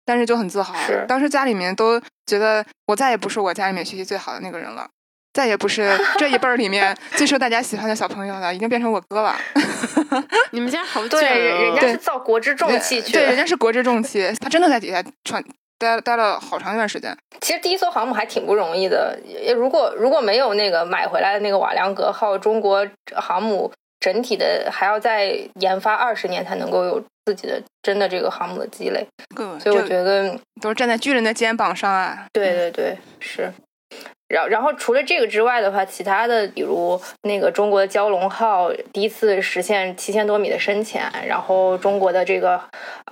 [0.07, 0.75] 但是就很自豪。
[1.07, 4.89] 当时家里面都觉得我再也不是我家里面学习最好的那个人了，
[5.35, 9.37] 再也不是 这一辈儿里面最受大家喜欢的小朋友了，已经变成我哥了。
[10.53, 15.45] 你们家好对，人家是造国之重器去，对，人家是国之重器，他真的在底下穿。
[15.79, 17.17] 待待了好长一段时间。
[17.41, 19.19] 其实第一艘航母还挺不容易的。
[19.55, 29.07] 如果如果没有那个买回来的那个瓦良格号，中国航母整体的还要再研发二十年才能够有自己的真的这个航母的积累。
[29.61, 32.27] 所以我觉得都是站在巨人的肩膀上啊。
[32.33, 33.53] 对对对，是。
[34.29, 42.61] 然然后除了这个之外的话，其他的比如那个中国的蛟龙号第一次实现七千多米的深潜，然后中国的这个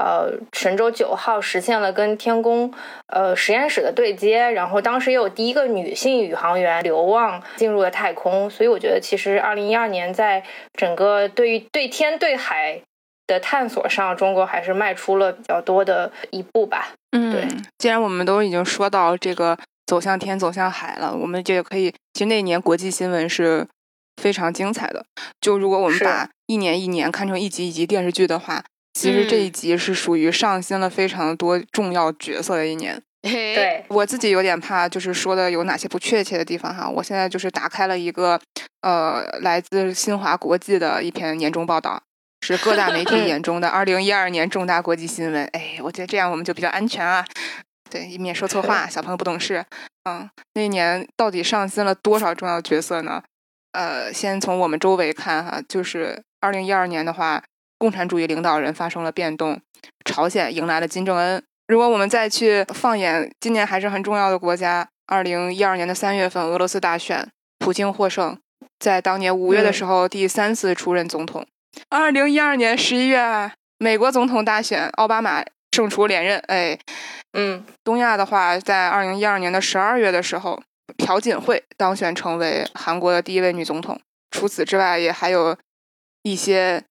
[0.00, 2.72] 呃神舟九号实现了跟天宫
[3.06, 12.80] 呃实验室的对接，然后当时也有第一个女性宇航员刘望进入了太空，所以我觉得其实二零一二年在整个对于对天对海
[13.28, 16.88] 的探索上，中国还是迈出了比较多的一步吧。
[17.12, 17.46] 嗯，对，
[17.78, 19.56] 既然我们都已经说到这个。
[19.86, 21.14] 走向天，走向海了。
[21.14, 23.66] 我们这也可以，其实那一年国际新闻是
[24.20, 25.04] 非常精彩的。
[25.40, 33.02] 就如果我们把一年一年看成一集一集电视剧的话，其实这一集是属于上新了非常多重要角色的一年。
[33.22, 36.88] 对我自己有点怕，就是说的有哪些不确切的地方哈。
[36.88, 38.38] 我现在就是打开了一个
[38.82, 42.02] 呃，来自新华国际的一篇年终报道，
[42.42, 45.42] 是各大媒体眼中的二零一二年重大国际新闻。
[45.54, 47.24] 哎，我觉得这样我们就比较安全啊。
[47.90, 48.86] 对，以免说错话。
[48.88, 49.64] 小朋友不懂事。
[50.08, 53.22] 嗯，那一年到底上新了多少重要角色呢？
[53.72, 57.42] 呃，先从我们周围看哈，就是二零一二年的话，
[57.78, 59.60] 共产主义领导人发生了变动，
[60.04, 61.42] 朝鲜迎来了金正恩。
[61.68, 68.38] 如果我们再去放眼今年还是很重要的国家，二零一二年的三月份，俄罗斯大选，普京获胜，
[68.78, 71.46] 在当年五月的时候第三次出任总统。
[71.88, 75.44] 二零一二年十一月，美国总统大选，奥巴马。
[75.74, 76.78] 胜出连任，哎，
[77.34, 80.62] 嗯，东亚的话，在二零一二年的十二月的时候，
[80.96, 84.00] 朴槿惠当选成为韩国的第一位女总统。
[84.30, 85.56] 除此之外，也还有
[86.22, 86.84] 一些，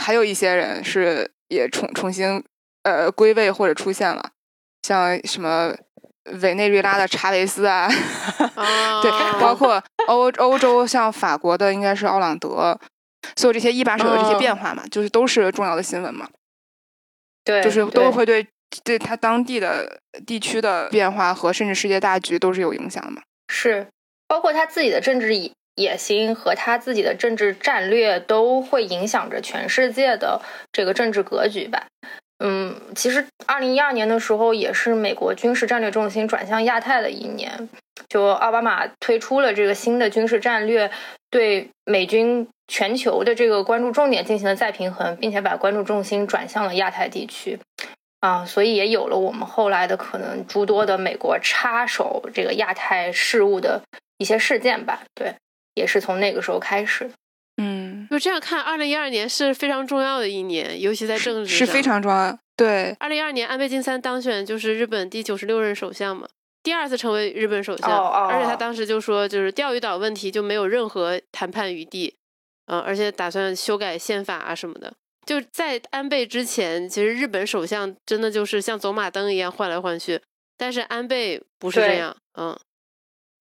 [0.00, 2.42] 还有一些人是也重重新
[2.82, 4.30] 呃归位或者出现了，
[4.82, 5.74] 像什么
[6.42, 7.88] 委内瑞拉的查韦斯啊，
[9.02, 12.78] 对，包括欧欧洲像法国的应该是奥朗德，
[13.36, 16.28] 所有这些一把手的这些变化嘛，就是都是重要的新闻嘛。
[17.44, 18.46] 对，就是都会对
[18.84, 23.22] 对他当地的地区的变化和甚至世界大局都是有影响的嘛？
[23.48, 23.86] 是，
[24.26, 30.40] 包括他自己的政治野野心和他自己的政治战略都会影响着全世界的
[30.72, 31.86] 这个政治格局吧？
[32.44, 37.68] 嗯，其实二零一二年的时候也是美国军事战略重心转向亚太的一年，
[38.08, 40.90] 就奥巴马推出了这个新的军事战略，
[41.30, 42.48] 对美军。
[42.70, 47.58] 全球的这个关注重点进行了再平衡，并且把关注重心转向了亚太地区，
[48.20, 53.82] 啊，所以也有了我们后来的可能诸多的美国插手这个亚太事务的
[54.18, 55.02] 一些事件吧。
[55.14, 55.34] 对，
[55.74, 57.10] 也是从那个时候开始的。
[57.60, 62.38] 嗯，就这样看，二零一二年是非常重要的一年，尤其在政治是非常重要。
[62.56, 66.28] 对，二零一二年安倍晋三当选就是日本第九十六任首相嘛，
[66.62, 67.90] 第二次成为日本首相，
[68.28, 72.16] 而且他当时就说，就是钓鱼岛问题就没有任何谈判余地。
[72.66, 74.92] 嗯，而且打算修改宪法啊什么的，
[75.28, 80.18] 就在安倍之前，其实日本首相真的就是像走马灯一样换来换去，
[80.56, 82.58] 但是安倍不是这样，嗯，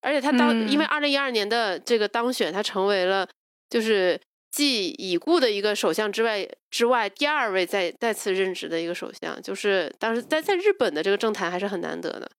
[0.01, 3.25] 而且他当因为二零一二年的这个当选，他成为了
[3.69, 4.19] 就是
[4.51, 12.29] 继已故的一个首相之外之外第二位再再次任职的一个首相，就是当时在在日本的这个政坛还是很难得的，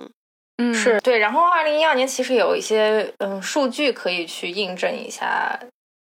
[0.00, 0.08] 嗯
[0.58, 1.18] 嗯是对。
[1.18, 5.58] 然后二零一二年其实有一些嗯数据可以去印证一下，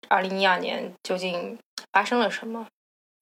[0.08, 1.58] 二零一二年究竟
[1.90, 2.68] 发生了什么。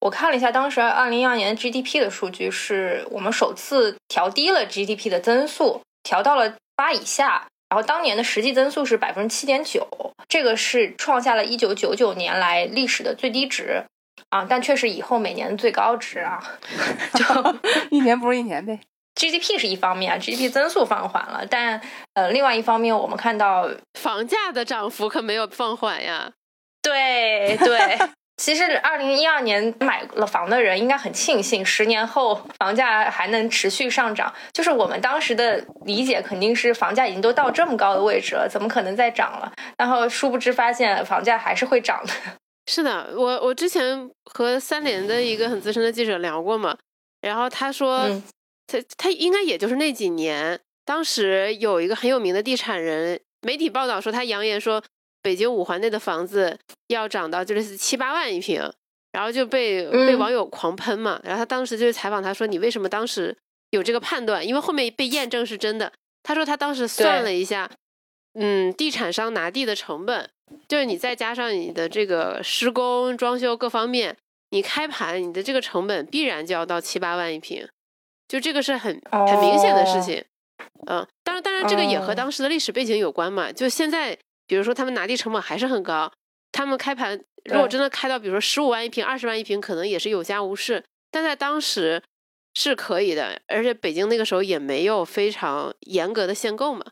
[0.03, 7.47] 我看了一下，当时二零一二年 GDP 的数据是我们首次调低了 GDP 的增速，调到了八以下。
[7.71, 9.87] 然后当年的实际增速是百分之七点九，
[10.29, 13.85] 这个是创下了一九九九年来历史的最低值
[14.29, 14.45] 啊！
[14.47, 16.43] 但却是以后每年的最高值啊！
[17.15, 17.25] 就
[17.97, 18.81] 一年不如一年呗。
[19.15, 21.81] GDP 是一方面，GDP 增速放缓了，但
[22.15, 26.33] 呃，另外一方面我们看到房价的涨幅可没有放缓呀。
[26.83, 27.99] 对对。
[28.39, 34.33] 其实，二零一二年买了房的人应该很庆幸，十年后房价还能持续上涨。
[34.53, 39.53] 就是我们当时的理解，肯定是房价已经都到这么高的位置了，怎么可能再涨了？
[39.77, 42.13] 然后殊不知，发现房价还是会涨的。
[42.67, 46.77] 是的，我我之前和三联的一个很资深的记者聊过嘛，
[47.21, 48.09] 然后他说，
[48.67, 54.83] 他他应该也就是那几年，当时有一个很有名的地产人，媒体报道说他扬言说。
[55.23, 56.59] 北京五环内的房子
[56.89, 58.61] 要涨到就是七八万一平，
[59.13, 61.21] 然后就被被网友狂喷嘛。
[61.23, 63.37] 然后他当时就是采访他说：“你为什么当时
[63.71, 64.45] 有这个判断？
[64.45, 65.93] 因为后面被验证是真的。”
[66.25, 67.71] 他说他当时算了一下，
[68.35, 70.29] 嗯，地产商拿地的成本，
[70.67, 74.17] 就是你再加上你的这个施工、装修各方面，
[74.51, 77.69] 你开盘你的这个成本必然就要到七八万一平，
[78.27, 80.25] 就这个是很很明显的事情。
[80.87, 83.53] 嗯，当然当然这个也和当时的历史背景有关嘛。
[83.53, 84.19] 就现在。
[84.47, 86.13] 比如说，他们拿地成本还是很高，
[86.51, 90.85] 他们开盘如果真的开到，比如说十五万一平、二十万一平，可能也是有价无市。
[91.11, 92.03] 但在当时
[92.55, 96.85] 是可以的，而且北京那个时候也没有非常严格的限购嘛。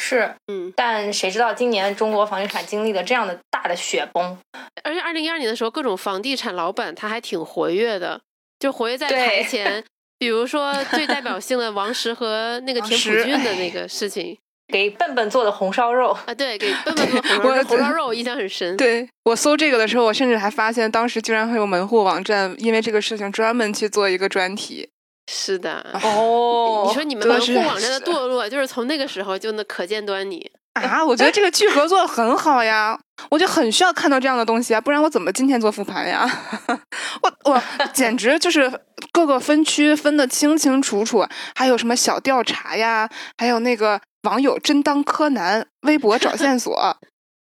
[0.00, 0.72] 是，嗯。
[0.76, 4.38] 但谁知道今年中国房地产经历了这样的大的雪崩？
[4.84, 8.20] 而且二零一二年的时候，各种房地产老板他还挺活跃的，
[8.58, 9.84] 就活跃在台 前。
[10.18, 14.38] 比如说最代表性的王石和那个田朴珺的那个事情。
[14.68, 18.76] 给笨笨做的红烧肉啊，对，给笨笨做的红烧红烧肉， 印象很深。
[18.76, 24.88] 对我搜这个的时候，我甚至还发现当时居然会有门户网站，因为这个事情专门去做一个专题。
[25.30, 31.04] 是的，哦，你说你们门户网站的堕落，就是从那个时候就能可见端倪啊！
[31.04, 32.96] 我觉得这个聚合做的很好呀，
[33.30, 36.28] 我就很需要看到这样的东西啊，不然我怎么今天做复盘呀？
[37.22, 37.62] 我我
[37.92, 38.70] 简直就是
[39.12, 43.08] 各个分区分的清清楚楚，还有什么小调查呀，
[43.38, 44.00] 还有那个。
[44.26, 46.74] 网友真当柯南，微博找线索，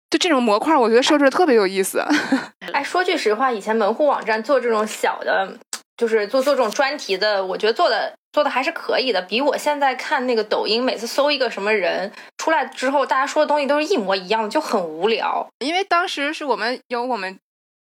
[0.09, 2.01] 就这种模块，我觉得设置的特别有意思。
[2.71, 5.57] 哎，说句实话，以前门户网站做这种小的，
[5.97, 15.45] 就是做做这种专题的，我觉得做的做的还是可以的，比我现在看那个抖音，每次搜一个什么人出来之后，大家说的东西都是一模一样的，就很无聊。
[15.59, 17.37] 因为当时是我们有我们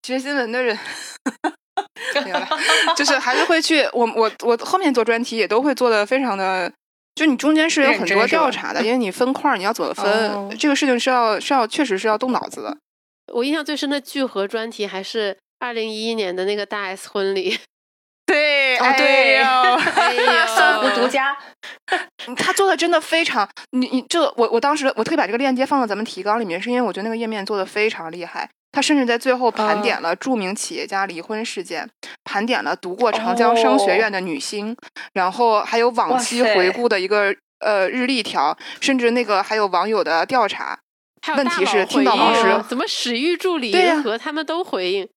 [0.03, 0.79] 学新闻的人，
[2.23, 2.47] 明白？
[2.95, 6.71] 就是还是会去，我我我后面做专题也都会做的非常的。
[7.17, 12.77] 就你中间是有很多调查的，因为你分块儿，你要怎么分，这个事情是要是要确实是要动脑子的。
[13.33, 17.57] 我印象最深的聚合专题还是二零一一年的那个大 S 婚礼。
[18.27, 21.35] 对，哦对呀，搜狐独家，
[22.37, 28.47] 他做的真的非常，你你这我我当时我特意把这个链接放到咱们提纲里面，是因为我觉得那个页面做的非常厉害。
[28.77, 31.89] 他甚至在最后盘点了著名企业家离婚事件，
[32.23, 34.77] 盘点了读过长江商学院的女星，
[35.13, 40.77] 然后还有往期回顾的一个呃日历条，甚至那个还有网友的调查。
[41.35, 45.09] 问题是听到王石怎么史玉助理和他们都回应，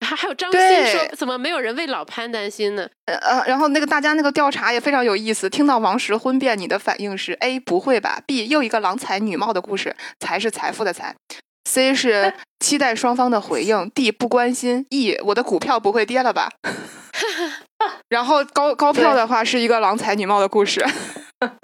[0.00, 2.88] 还还有张欣说怎么没有人为老潘担心呢？
[3.04, 11.14] 呃，然后那个大家那个调查也非常有意思，听到王石婚变，你的反应是 A 不会吧？B 又一个郎才女貌的故事，才是财富的财。
[11.76, 16.48] C 是期待双方的回应，D 不关心，E 我的股票不会跌了吧？
[18.08, 20.82] 然后高高票的话是一个郎才女貌的故事，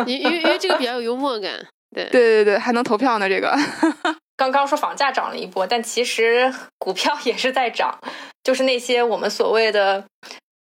[0.05, 3.27] 因因为因为这个比较有幽默感，对对对对，还能投票呢。
[3.27, 3.57] 这个
[4.37, 7.99] 刚刚说房价涨了一波，但其实股票也是在涨，
[8.45, 10.05] 就是那些我们所谓的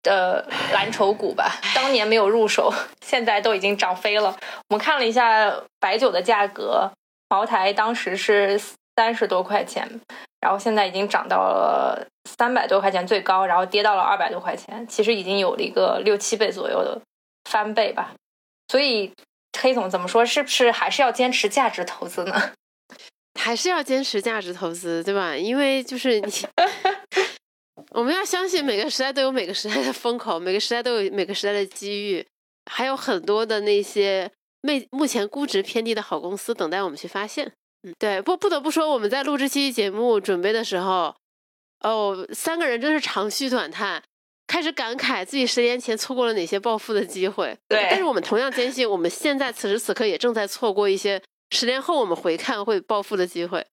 [0.03, 2.73] 的蓝筹股吧，当年没有入手，
[3.05, 4.37] 现在都已经涨飞了。
[4.69, 6.89] 我们看了一下白酒的价格，
[7.27, 8.57] 茅台当时是。
[8.95, 9.87] 三十多块钱，
[10.39, 17.01] 然后现在已经涨到了三百多块钱最高，然后跌到了二百多块钱，其实已经有了一个六七倍左右的
[17.49, 18.13] 翻倍吧。
[18.67, 19.11] 所以
[19.59, 20.25] 黑总怎么说？
[20.25, 22.51] 是不是还是要坚持价值投资呢？
[23.39, 25.35] 还是要坚持价值投资，对吧？
[25.35, 26.31] 因为就是你
[27.91, 32.25] 我们要相信每个时代都有每个时代的风口，每个时代都有每个时代的机遇，
[32.71, 34.31] 还有很多的那些
[34.61, 37.51] 目目前估值偏低的好公司等待我们去发现。
[37.83, 41.15] 嗯，对，不不得不说，我们在录这期节目准备的时候，
[41.81, 44.01] 哦，三个人真是长吁短叹，
[44.47, 47.57] 开始感慨自己十年前错过了哪些暴富的机会。
[47.67, 51.21] 对，但是我们同样坚信，我们现在此时此刻也正在错过一些
[51.51, 53.65] 十年后我们回看会暴富的机会。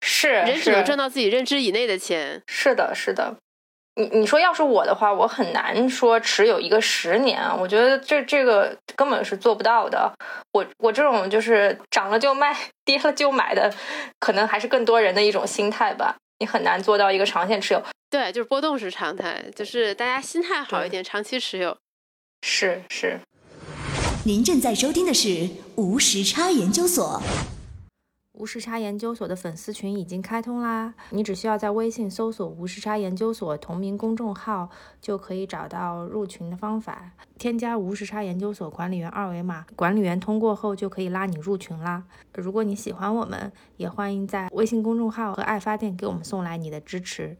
[0.00, 2.42] 是，人只能赚到自己认知以内的钱。
[2.46, 3.36] 是的，是的。
[3.98, 10.10] 你你说要是我的话，我很难说持有一个十年，我觉得这这个根本是做不到的。
[10.52, 13.74] 我我这种就是涨了就卖，跌了就买的，
[14.20, 16.16] 可能还是更多人的一种心态吧。
[16.38, 17.82] 你很难做到一个长线持有。
[18.08, 21.76] 对，就是波动是常态，就是大家心态好一点，长期持有。
[22.42, 23.18] 是是。
[24.24, 27.20] 您正在收听的是无时差研究所。
[28.38, 30.94] 无时差研究所的粉丝群已经开通啦！
[31.10, 34.70] 你只需要在微信搜索“无时差研究所”同名公众号，
[35.00, 37.10] 就可以找到入群的方法。
[37.36, 42.04] 添加无时差研究所管理员二维码，管理员通过后就可以拉你入群啦。
[42.34, 47.36] 如果你喜欢我们，也欢迎在微信公众号和爱发电给我们送来你的支持。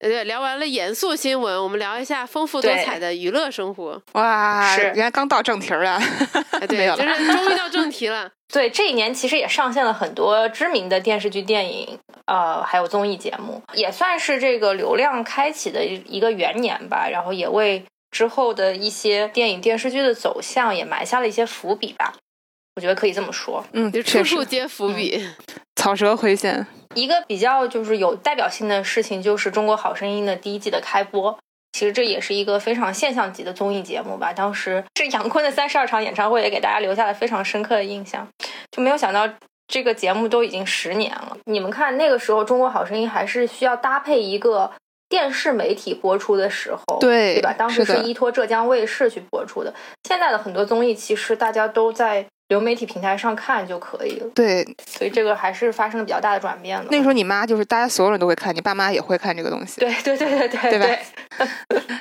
[0.00, 4.02] 对，聊完了严肃新闻，我们聊一下丰富多彩的娱乐生活。
[4.12, 6.00] 哇，是，人家刚到正题 了，
[6.66, 8.30] 对，就是终于到正题了。
[8.50, 17.06] 对，这一年其实也上线了很多知名的电视剧、电影，呃，还有综艺节目，也算是这个流量开启的一个元年吧。
[17.06, 22.14] 然后也为之后的一些电影、电视剧的走向也埋下了一些伏笔吧。
[22.76, 25.22] 我觉得可以这么说，嗯，就处处皆伏笔，
[25.80, 26.66] 草蛇灰线。
[26.94, 31.38] 一个比较就是有代表性的事情，就是《中国好声音》的第一季的开播。
[31.72, 34.30] 其实这也是一个非常现象级的综艺节目吧。
[34.30, 38.28] 当时是杨坤的三十二场演唱会，也给大家留下了非常深刻的印象。
[38.70, 39.26] 就没有想到
[39.68, 41.38] 这个节目都已经十年了。
[41.46, 44.70] 你们看那个时候，《中国好声音》还是需要搭配一个
[45.08, 47.54] 电视媒体播出的时候，对对吧？
[47.56, 49.72] 当时是依托浙江卫视去播出的。
[50.06, 52.26] 现在的很多综艺，其实大家都在。
[52.50, 54.26] 流媒体平台上看就可以了。
[54.34, 56.84] 对，所以这个还是发生了比较大的转变了。
[56.90, 59.80] 那个时候，你妈就是大家所有人都会看，你爸妈也会看这个东西。
[59.80, 61.46] 对对对对对，对吧？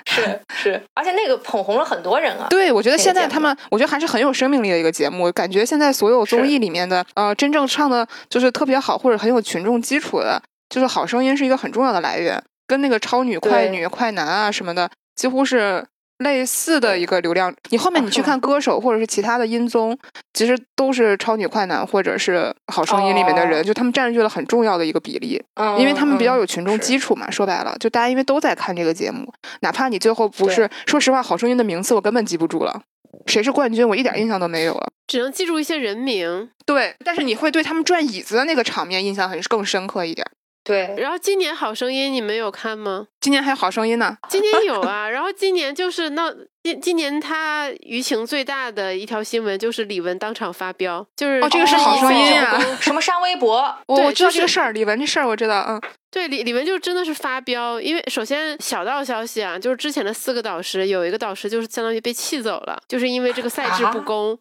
[0.05, 2.47] 是是，而且那个捧红了很多人啊。
[2.49, 5.31] 对，我觉得现在他们，我觉得还是很有生命力的一个节目。
[5.31, 15.85] 感觉现在所有综艺里面的，呃，真正唱的就是特别好或者很有群众基础的，就是《好声音》是一个很重要的来源，跟那个超女、快女、快男啊什么的，几乎是。
[16.20, 19.97] 类似的一个流量，你后面你去看歌手或者是其他的音综，
[20.34, 25.41] 其实都是超女快男或者是好声音里面的人，就他们占据了很重要的一个比例，
[25.78, 27.32] 因为他们比较有群众基础嘛。
[27.32, 32.82] 说白了，就大家因为都在看这个节目，哪怕你最后不是，说实话，好声音的名次我根本记不住了，
[33.26, 36.49] 谁是冠军我一点印象都没有了，只能记住一些人名。
[36.65, 40.28] 对，但是你会对他们转椅子的那个场面印象很更深刻一点。
[40.70, 43.07] 对，然后今年好声音你们有看吗？
[43.20, 44.15] 今年还有好声音呢？
[44.30, 53.76] 今年有啊， 然后今年就是那今今年他舆情最大的一条新闻就是李玟当场发飙，就是哦，这个是好声音啊， 什么删微博？
[53.88, 64.38] 我知道这个事儿，李玟这事儿我知道，嗯，对，李李玟就真的是发飙，因为首先小道消息啊，就是之前的四个导师有一个导师就是相当于被气走了，就是因为这个赛制不公，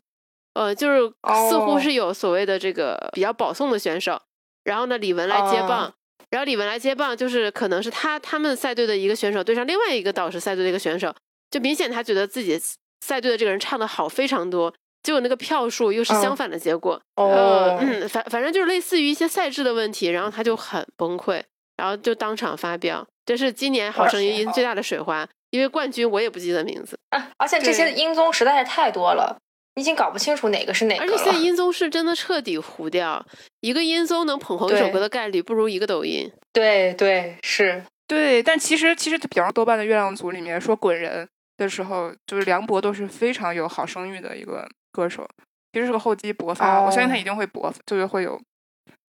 [0.52, 1.10] 呃，就是
[1.48, 4.20] 似乎是有所谓的这个比较保送的选手，
[4.64, 5.94] 然后呢，李玟来接棒。
[6.30, 11.14] 然后李玟来接棒，就是可能是他他们赛队的一个选手对上另外一个导师赛队的一个选手，
[11.50, 12.60] 就明显他觉得自己
[13.00, 14.72] 赛队的这个人唱的好非常多，
[15.02, 17.00] 结果那个票数又是相反的结果。
[17.16, 21.42] 哦，嗯，反反正就是类似于一些赛制的问题，然后他就很崩溃，
[21.76, 23.06] 然后就当场发飙。
[23.24, 29.38] 这是今年好声音最大的水花，因为冠军我也不记得名字，啊而且这些音综实在是太多了。
[29.78, 31.12] 已经搞不清楚哪个是哪个了。
[31.12, 33.24] 而且现在音综是真的彻底糊掉，
[33.60, 36.30] 一个音综能捧红一首歌的概率不如一个抖音。
[36.52, 38.42] 对对是，对。
[38.42, 45.28] 但其实其实，比方豆瓣的月亮组里面说滚人的时候，就是梁博都是非常有好声誉的一个歌手，
[45.72, 46.82] 其实是个厚积薄发。
[46.82, 48.40] 我相信他一定会薄，就是会有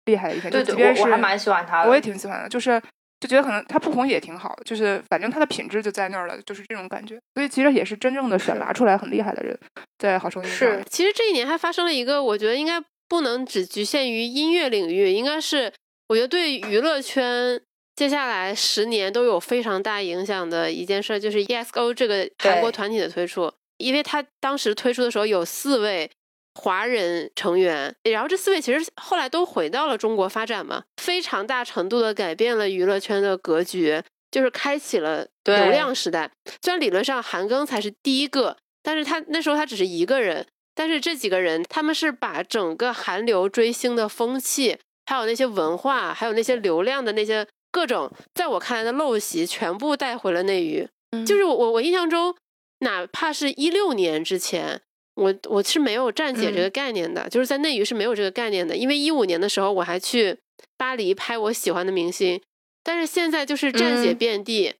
[0.05, 0.51] 厉害的一天。
[0.51, 2.81] 对对，我我还蛮喜欢他的，我也挺喜欢的，就是。
[3.19, 7.19] 就觉得可能他不红也挺好，就是反正他的品质就在那儿了，就是这种感觉。
[7.33, 9.57] 所以其实也是真正的选拔出来很厉害的人，
[9.97, 10.83] 在好声音是。
[10.89, 15.73] 其实这一年还发生了一个，我觉得应该不能只局限于音乐领域，应该是
[16.09, 17.59] 我觉得对娱乐圈
[17.95, 26.09] 接下来十年都有非常大影响的一件事，就是 EXO 这个韩国团体的推出，因为他当时推出的时候有四位。
[26.57, 34.01] 华人成员，然后这四位其实后来都回到了中国发展嘛，非常大程度的改变了娱乐圈的格局，
[34.31, 36.31] 就是开启了流量时代。
[36.61, 50.87] 虽然理论上韩庚才是第一个，但是他那时候他只是一个人，但是这几个人他们是把整个韩流追星的风气，还有那些文化，还有那些流量的那些各种在我看来的陋习全部带回了内娱。
[51.25, 52.35] 就是我我印象中，
[52.79, 54.81] 哪怕是一六年之前，
[55.17, 58.75] 我我是没有站姐这个概念的，就是在内娱是没有这个概念的。
[58.75, 60.37] 因为一五年的时候我还去
[60.77, 62.41] 巴黎拍我喜欢的明星，
[62.83, 64.75] 但是现在就是站姐遍地，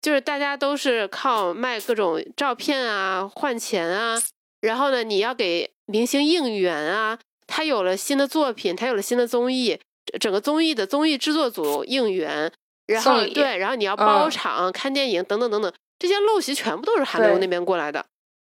[0.00, 4.20] 就是大家都是靠卖各种照片啊换钱啊，
[4.60, 9.78] 然后呢你要给明星应援啊，他有了新的作品，他有了新的综艺。
[10.20, 12.50] 整个综艺的综艺制作组应援，
[12.86, 18.06] 然后对，然后你要包场、看电影等等等等，这些陋习全部都是韩流那边过来的。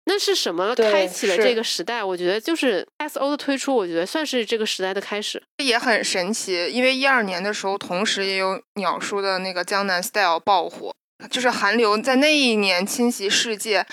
[0.05, 2.03] 那是什么开启了这个时代？
[2.03, 5.41] 我觉得就是 S O 的推出，我觉得算是这个时代的开始。
[5.63, 10.93] 也很神奇，因为一二年的时候，同时也有鸟叔的那个江南 Style 爆火，
[11.29, 13.85] 就是韩流在那一年侵袭世界，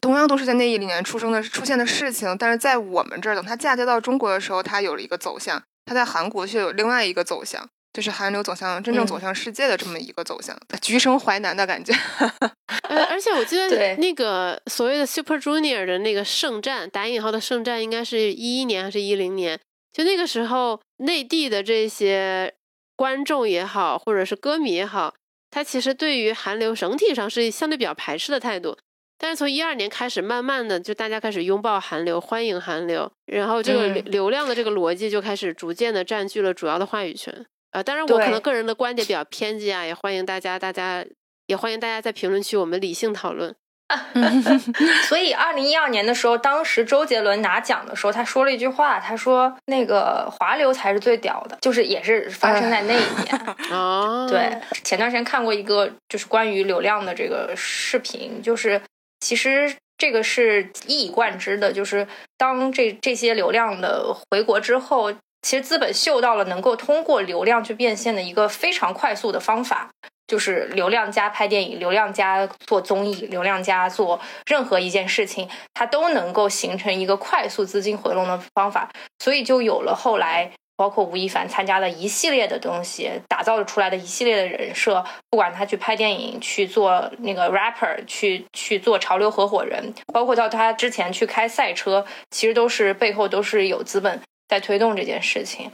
[0.00, 2.36] 同样都是在那一年出生的出现的事情。
[2.38, 5.62] 但是在我们这儿，等它嫁接到中国的时候，它有了一个走向。
[5.84, 11.92] 它在韩国却有另外一个走向，就是韩流走向真正走向世界的这么一个走向，橘生淮南的感觉。
[12.88, 19.58] 呃，而且我记得那个所谓的 Super Junior 的那个圣战，打引号的圣战，应该是一一年还是一零年？
[19.92, 22.54] 就那个时候，内地的这些
[22.96, 25.14] 观众也好，或者是歌迷也好，
[25.50, 28.76] 他其实对于韩流整体上是相对比较排斥的态度。
[29.18, 37.46] 但是从一二年开始，慢慢的就大家开始拥抱韩流，欢迎韩流，然后这个流量的这个逻辑就开始逐渐的占据了主要的话语权。
[37.72, 41.04] 啊，当然我可能个人的观点比较偏激啊，也欢迎大家，大家
[41.46, 43.54] 也欢迎大家在评论区我们理性讨论。
[45.08, 53.40] 所以二零一二年的时候，当时周杰伦拿奖的时候，他说了一句话，他说那个华流才是最屌的，就是也是发生在那一年。
[53.70, 58.80] 哦，对，前段时间看过一个就是关于流量的这个视频，就是。
[59.24, 62.04] 其实这个是一以贯之的，就是
[62.36, 65.12] 当这这些流量的回国之后，
[65.42, 69.90] 其实资本嗅到了能够通过流量去变现的一个非常快速的方法，
[70.26, 78.88] 就是流量加拍电影，流量加做综艺，流量加做任何一件事情，它都能够形成一个快速资金回笼的方法，
[79.18, 80.52] 所以就有了后来。
[80.74, 94.20] 包括吴亦凡参加的一系列的东西，打造出来的一系列的人设，不管他去拍电影、去做那个 rapper、去去做潮流合伙人，包括到他之前去开赛车，其实都是背后都是有资本
[94.52, 95.70] 在推动这件事情。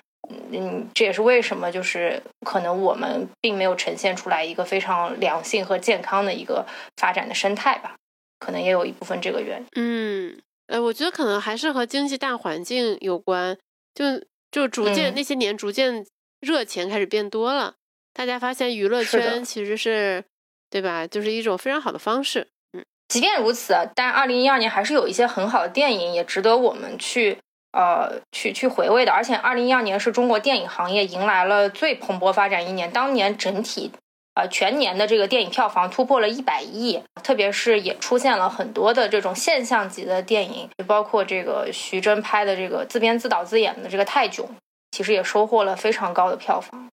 [0.53, 6.65] 嗯，这也是为什么就是可能我们并没有呈现出来一个非常良性和健康的一个
[6.97, 7.97] 发展的生态吧？
[8.39, 9.67] 可能也有一部分这个原因。
[9.75, 13.59] 嗯，呃，我觉得可能还是和经济大环境有关，
[13.95, 14.05] 就。
[14.51, 16.07] 就逐渐那些年，逐渐
[16.41, 17.75] 热钱开始变多了，
[18.15, 20.25] 大家发现娱乐圈其实是，
[20.71, 21.07] 对吧？
[21.07, 22.49] 就是一种非常好的方式。
[22.73, 27.37] 嗯，即便如此，但二零一二年还是有一些很好的电影，也值得我们去
[27.79, 29.13] 呃去去回味的。
[29.13, 33.93] 而且二零一二年是中国电影行业迎来了最蓬勃发展一年，当年整体
[34.35, 44.45] 呃全年的这个电影票房突破了一百亿，特别是也出现了很多的这种现象级的电影，就包括这个徐峥拍的这个自编自导自演的这个《泰囧》。
[44.91, 46.89] 其实也收获了非常高的票房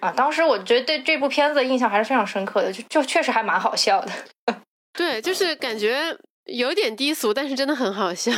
[0.00, 0.10] 啊！
[0.16, 4.10] 当时我觉得对这部片子的印象还是非常深刻的，就就确实还蛮好笑的。
[4.94, 6.16] 对，就是感觉
[6.46, 8.32] 有点低俗，但是真的很好笑。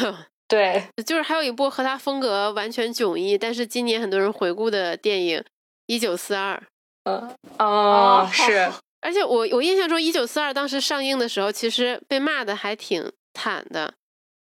[0.49, 5.39] 对，就是还有一部和他风格完全迥异，但是今年很多人回顾的电影
[5.87, 6.57] 《一九四二》。
[7.05, 8.71] 嗯哦，是。
[9.01, 13.93] 而且我我印象中《一九四二》当时上映的时候，其实被骂的还挺惨的，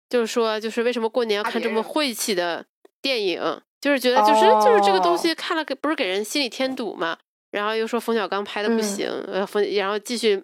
[0.10, 2.66] 就是说，就是为什么过年要看这么晦气的
[3.02, 3.62] 电影？
[3.80, 7.18] 就是觉得，就是就是这个东西看了给不是给人心里添堵嘛？
[7.52, 10.44] 然后又说冯小刚拍的不行，呃，冯然后继续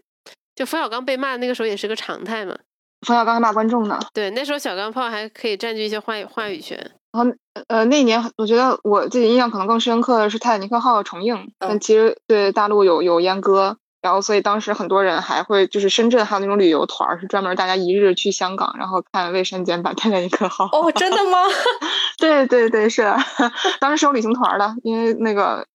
[0.55, 2.57] 就冯小刚被骂那个时候也是个常态嘛。
[3.03, 3.99] 冯小刚还骂观众呢。
[4.13, 6.77] 对，那时候小钢炮还可以占据一些话话语权。
[7.11, 7.31] 然后
[7.67, 13.77] 呃，那年我觉得我自己印象可能更深刻的是《泰坦尼克号》重映，但其实对大陆有有阉割。
[14.01, 20.65] 然后，所以当时很多人还会就是深圳还有那种旅游团，是专门大家一日去香港，然后看未删减版《泰坦尼克号》。
[20.77, 21.37] 哦，真的吗？
[22.19, 23.03] 对对对，是。
[23.79, 25.65] 当时是有旅行团的，因为那个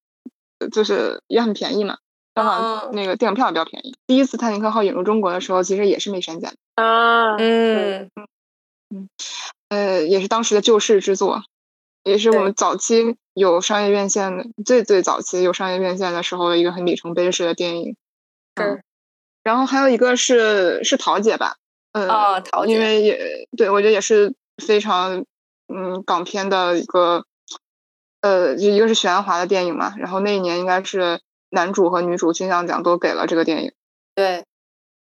[0.71, 1.97] 就是也很便宜嘛，
[2.43, 3.97] 香港那个电影票也比较便宜。
[4.07, 7.37] 第一次《泰坦尼克号》引入中国的时候，其实也是没删减啊。
[7.37, 8.11] 嗯
[8.91, 9.09] 嗯
[9.69, 11.43] 呃，也是当时的救世之作，
[12.05, 17.97] 也是我们早期有商业院线的最最早期有商业院线的时候的一个很里程碑式的电影。
[18.55, 18.83] 嗯，
[19.43, 21.57] 然后还有一个是是桃姐吧，
[21.93, 25.25] 嗯，啊，桃姐，因为也对我觉得也是非常
[25.69, 27.25] 嗯港片的一个，
[28.23, 31.21] 呃，就一个是许鞍华的电影嘛，然后那一年应该是
[31.51, 33.73] 男主和女主金像奖都给了这个电影，
[34.15, 34.45] 对，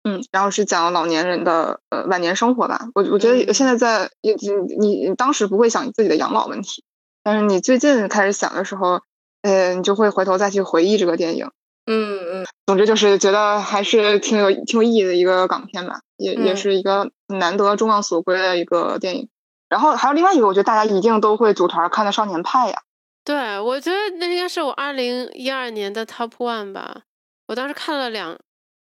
[0.03, 6.83] 嗯，然后是讲老年人的呃晚年生活吧，我我觉得现在在你你你当时不会想自己的养老问题，
[7.23, 9.01] 但是你最近开始想的时候，
[9.41, 11.49] 呃，你就会回头再去回忆这个电影。
[11.89, 19.29] 嗯嗯，总之就是觉得还是挺有挺有意义的一个港片吧，也也是一个难得众望所归的一个电影。
[19.69, 22.81] 然后还有另外一个，我觉得大家一定都会组团看的《少年派》呀。
[23.27, 27.01] 对，我觉得那应该是我二零一二年的 Top One 吧。
[27.47, 28.39] 我当时看了两，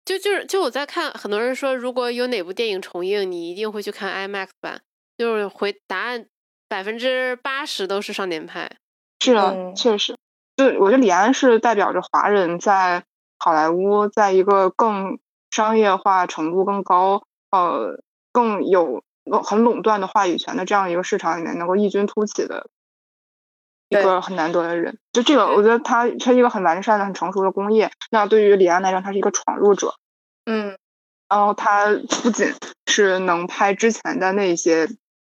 [0.05, 4.81] 就就是就我在看，很多人说如果有哪部电影重映，你一定会去看 IMAX 版。
[5.17, 6.27] 就是回答案
[6.69, 8.69] 百分之八十都是《少年派》。
[9.25, 10.17] 是啊，确实。
[10.57, 13.05] 就我觉得李安是代表着华人在
[13.39, 15.21] 好莱坞，在一个更
[15.53, 17.23] 商业化程度更高、
[17.53, 18.01] 呃
[18.33, 19.05] 更有
[19.45, 22.69] 很垄断的话语权的这样一个市场里面，能够异军突起的
[24.01, 24.99] 一个很难得的人。
[25.13, 27.91] 就这个，我觉得他他一个很完善的、很成熟的工业。
[28.11, 29.95] 那对于李安来讲，他是一个闯入者。
[30.47, 30.77] 嗯，
[31.29, 31.87] 然后他
[32.23, 32.53] 不仅
[32.87, 34.89] 是能拍之前的那些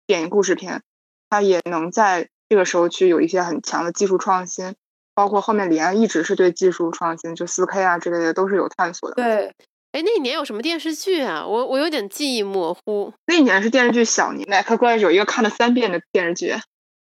[0.07, 0.81] 电影故事片，
[1.29, 4.75] 他也能在这个时候去有一些很强的技术创新。
[5.13, 9.15] 包括后面李安一直是对技术创新，就四 K 啊之类的都是有探索的。
[9.15, 9.45] 对，
[9.93, 11.47] 哎，那一年有什么电视剧啊？
[11.47, 13.13] 我我有点记忆模糊。
[13.27, 16.53] 那一年是电视剧《小年》，麦克哥有一个看了三遍的电视剧。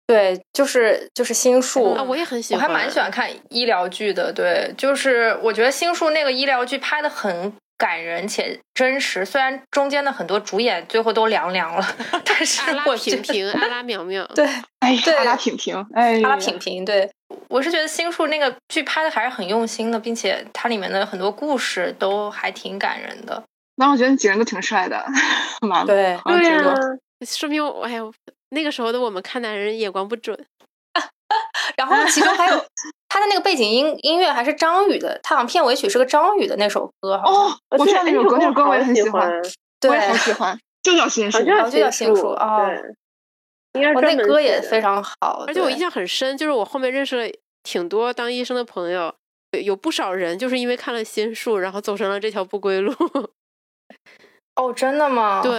[0.06, 4.32] 对，就是就是《心术》啊，我也很喜欢，我还蛮喜欢看医疗剧的。
[4.32, 7.54] 对，就是我觉得《心术》那个医疗剧拍的很。
[7.76, 11.86] 感人且真实，虽然中间的很多主演最后都凉凉了，
[12.24, 14.46] 但是阿拉平平、阿拉苗苗，对，
[14.80, 17.10] 哎，阿拉平平，哎，阿拉平平，对，
[17.50, 23.44] 我是觉得心术那个剧拍的还是很用心的，并且它里面的很多故事都还挺感人的。
[23.76, 25.04] 那我觉得你几人都挺帅的，
[25.68, 26.76] 蛮对，对呀，
[27.26, 28.02] 说明我，哎呀，
[28.54, 30.38] 那个时候的我们看男人眼光不准。
[31.76, 32.66] 然后其中还有
[33.10, 37.16] 他的那个背景音音乐还是张宇的，他好像片尾曲是个张宇的那首歌。
[37.16, 39.32] 哦，我知道那首歌，那首歌我也很喜欢，
[39.88, 42.70] 我也很喜欢， 就叫心术，就叫心术啊。
[43.74, 47.28] 应该我那歌也非常好，而且我印象很深，就是我后面认识了
[47.64, 49.16] 挺多当医生的朋友，
[49.64, 52.94] 有不少人就是因为看了心术，然后走上了这条不归路。
[54.56, 55.42] 哦，真的吗？
[55.42, 55.56] 对，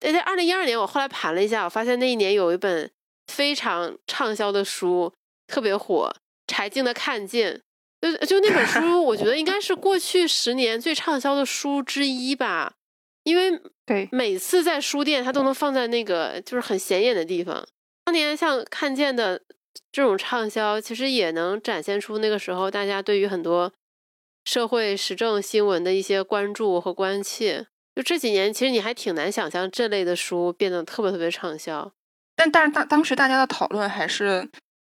[0.00, 2.90] 而且二零一二年，我后来盘了一下，我发现那一年有一本。
[3.30, 5.12] 非常畅销的书，
[5.46, 6.10] 特别火。
[6.46, 7.60] 柴静的《看见》，
[8.18, 12.72] 就就那本书， 我觉得应该是过去十年最畅销的书之一吧。
[13.24, 17.62] 因为对每次在书店，它都能放在那个就是很显眼的地方。
[18.06, 19.42] 当年像《看见》的
[19.92, 23.70] 这种畅销，其实也能展现出那个时候大家对于很多
[24.46, 27.66] 社会时政新闻的一些关注和关切。
[27.98, 31.90] 就这几年，其实你还挺难想象这类的书变得特别特别畅销。
[32.36, 34.48] 但但是当当时大家的讨论还是，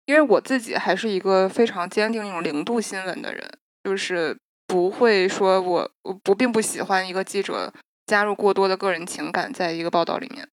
[0.07, 3.47] 因为我自己还是一个非常坚定那种零度新闻的人，
[3.83, 4.35] 就是
[4.65, 7.71] 不会说我我不并不喜欢一个记者
[8.07, 10.49] 加入过多的个人情感在一个报道里面，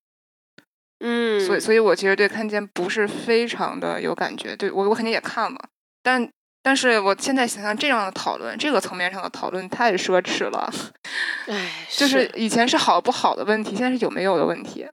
[1.01, 5.59] 嗯，所以所以我其实对看见不是非常的有感觉，对我我肯定也看了，
[6.03, 6.31] 但
[6.63, 10.71] 但是我现在想想这样的讨论，这个层面上的讨论太奢侈了，
[11.47, 12.31] 哎，就是。
[12.35, 14.87] 以前是好不好的问题，现在是有没有的问题。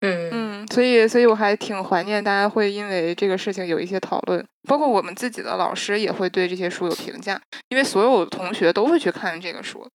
[0.00, 0.30] 嗯。
[0.32, 9.88] 嗯，所以所以我还挺怀念大家会因为这个事情有一些讨论，包括我们自己的老师也会对这些书有评价，因为所有同学都会去看这个书，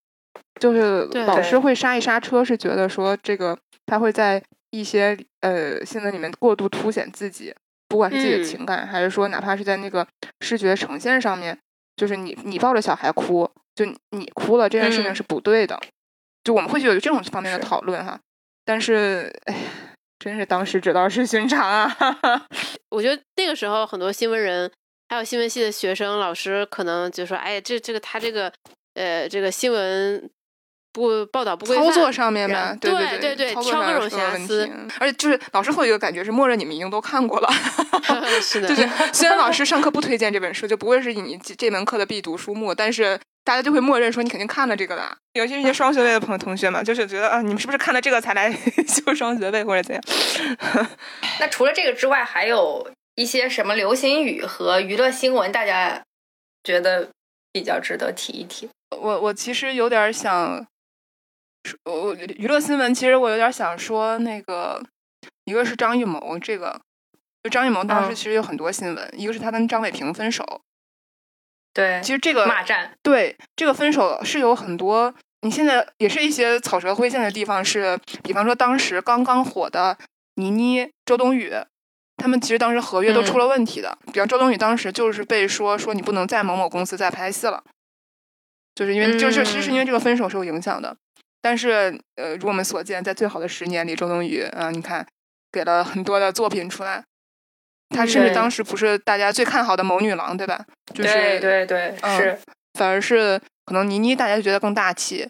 [0.60, 7.54] 就是老师会刹一刹车，是觉得说这个他会在一些呃新闻里面过度凸显自己，
[7.88, 10.08] 不管是自己的情感，还是说哪怕是在那个
[10.40, 11.58] 视觉呈现上面，
[12.02, 15.80] 就是你你抱着小孩哭，就你哭了这件事情是不对的，
[16.44, 18.20] 就我们会有这种方面的讨论哈，
[18.66, 19.56] 但是哎。
[20.24, 21.92] 真是当时只道是寻常啊！
[22.90, 24.72] 我觉得那个时候很多新闻人，
[25.10, 28.54] 还有新闻系的学生、老师，可能就说：“哎呀，这这个他这个
[28.94, 30.30] 呃，这个新闻
[30.94, 34.70] 不报道不规范，操作上面吧，对对对对，挑各种瑕疵。
[35.00, 37.50] 而且就是老师会有一个感觉是，默认你们已经都看过了。
[38.42, 43.20] 是的，就是 虽然老师上课不推荐这本书，就不会是你这门课的必读书目，但是。
[43.44, 48.56] 大家就会默认说你肯定看了这个啦，尤其是一些双学位的朋友同学嘛，就是觉得啊，你们是不是看了这个才来
[48.88, 50.88] 修双学位或者怎样？
[51.40, 56.00] 那除了这个之外，还有一些什么流行语和娱乐新闻，大家
[56.64, 57.10] 觉得
[57.52, 58.70] 比较值得提一提？
[58.96, 60.64] 我我其实有点想，
[61.86, 64.84] 我娱乐新闻其实我有点想说那个，
[65.46, 66.82] 一个是张艺谋这个，
[67.44, 70.62] 就张艺谋当时其实有很多新闻，一个是他跟张伟平分手。
[71.74, 79.98] 对，其实这个骂战，对这个分手是有很多，你现在也是一些草蛇灰线的地方，是比方说当时刚刚火的
[80.36, 81.54] 倪妮、周冬雨，
[82.18, 83.98] 他们其实当时合约都出了问题的。
[84.12, 87.64] 比方周冬雨当时就是被说说你不能在某某公司再拍戏了，
[88.76, 90.98] 就是因为就是其实是因为这个分手是有影响的。
[91.42, 95.06] 但是呃，如我们所见，在最好的十年里，周冬雨啊，你看
[95.52, 97.04] 给了很多的作品出来。
[97.90, 100.66] 她甚至当时不是大家最看好的某女郎，对吧？
[100.94, 102.40] 就是对对对，是
[102.80, 105.30] 反而是可能倪妮大家就觉得更大气，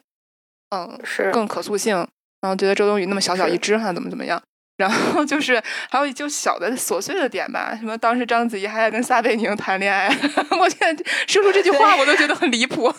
[0.69, 1.95] 嗯，是更可塑性，
[2.41, 4.41] 然后觉得周冬雨那么小小一只，还怎么怎么样。
[4.81, 5.61] 然后就是
[5.91, 10.07] 还有就小的琐碎的点吧，什么当时章子怡还在跟撒贝宁谈恋爱，
[10.59, 12.91] 我现在说出这句话我都觉得很离谱。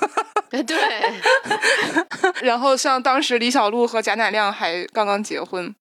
[0.48, 0.76] 对。
[2.40, 5.74] 然后像当时李小璐和贾乃亮还刚刚结婚，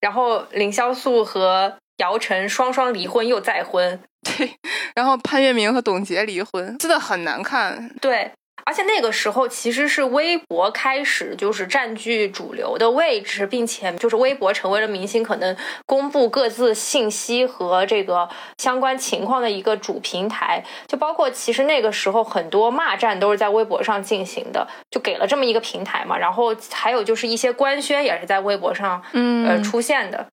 [0.00, 4.50] 然后凌潇肃和姚晨双双离婚又再婚，对。
[4.96, 7.88] 然后潘粤明和董洁离婚，真的很难看。
[8.00, 8.32] 对。
[8.64, 15.56] 而且那个时候其实是微博开始就是占据主流的位置，并且就是微博成为了明星可能
[15.86, 20.62] 公布各自信息和这个相关情况的一个主平台。
[20.86, 26.16] 就包括其实那个时候很多骂战都是在微博上进行的，就给了这么一个平台嘛。
[26.18, 30.26] 然后还有就是一些官宣也是在微博上嗯呃出现的。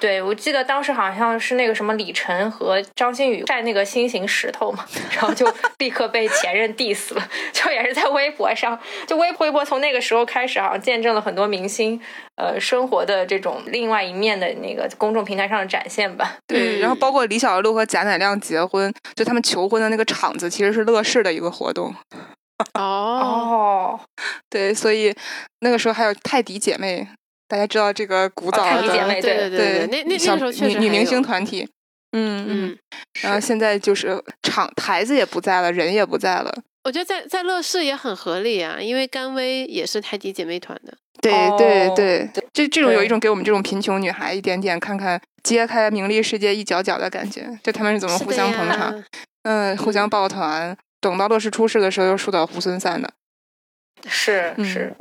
[0.00, 5.46] 对，我记得当时好像是那个什么李晨和张馨予晒那个心形石头嘛，然后就
[5.78, 11.98] 立刻被前任 diss 了，就也是在微博上，就微微博从那个时候开始，好像见证了很多明星
[12.36, 16.36] 呃生活的这种另外一面的那个公众平台上的展现吧。
[16.46, 21.94] 对，然后包括李小璐和贾乃亮结婚，就他们求婚的那个场子其实是乐视的一个活动。
[22.74, 23.98] 哦，
[24.50, 25.14] 对，所以
[25.60, 27.08] 那个时候还有泰迪姐妹。
[27.46, 31.68] 大家知道这个古早的姐妹，对对对，那那那时候女女明星团体，
[32.12, 32.78] 嗯嗯，
[33.22, 36.54] 然后现在就是场台子也不在了，人也不在了。
[36.84, 40.94] 我觉得在在乐视也很合理啊，因为甘薇也是泰迪姐妹团的。
[41.22, 49.04] 对对对，这这种有一种给我们这种贫穷女孩一点点看看揭开名利世界一角角的感觉，就他们是怎么互相捧场，
[49.44, 53.10] 嗯，互相抱团，等到乐视出事的时候又树倒猢狲散的。
[54.06, 54.94] 是是。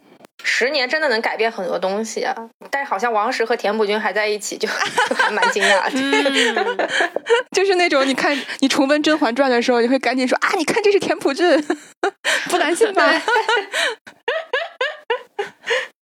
[0.44, 2.36] 十年真的能改变很多东西啊！
[2.70, 4.68] 但是好像王石和田朴珺还在一起，就
[5.10, 6.90] 就 还蛮惊讶的。
[7.56, 11.64] 就是那种你看你重温《甄嬛传》的时候，你会赶紧说啊，你看这是田朴珺，
[12.52, 13.10] 不担心吧？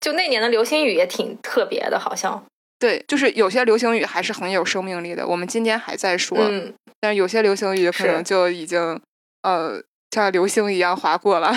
[0.02, 2.44] 就那年的流星雨也挺特别的，好像。
[2.80, 5.26] 对，就是有些流星雨还是很有生命力的。
[5.26, 9.00] 我们今天还在说，嗯但是有些流星雨可能就已经
[9.44, 9.82] 呃。
[10.16, 11.54] 像流星一样划过了，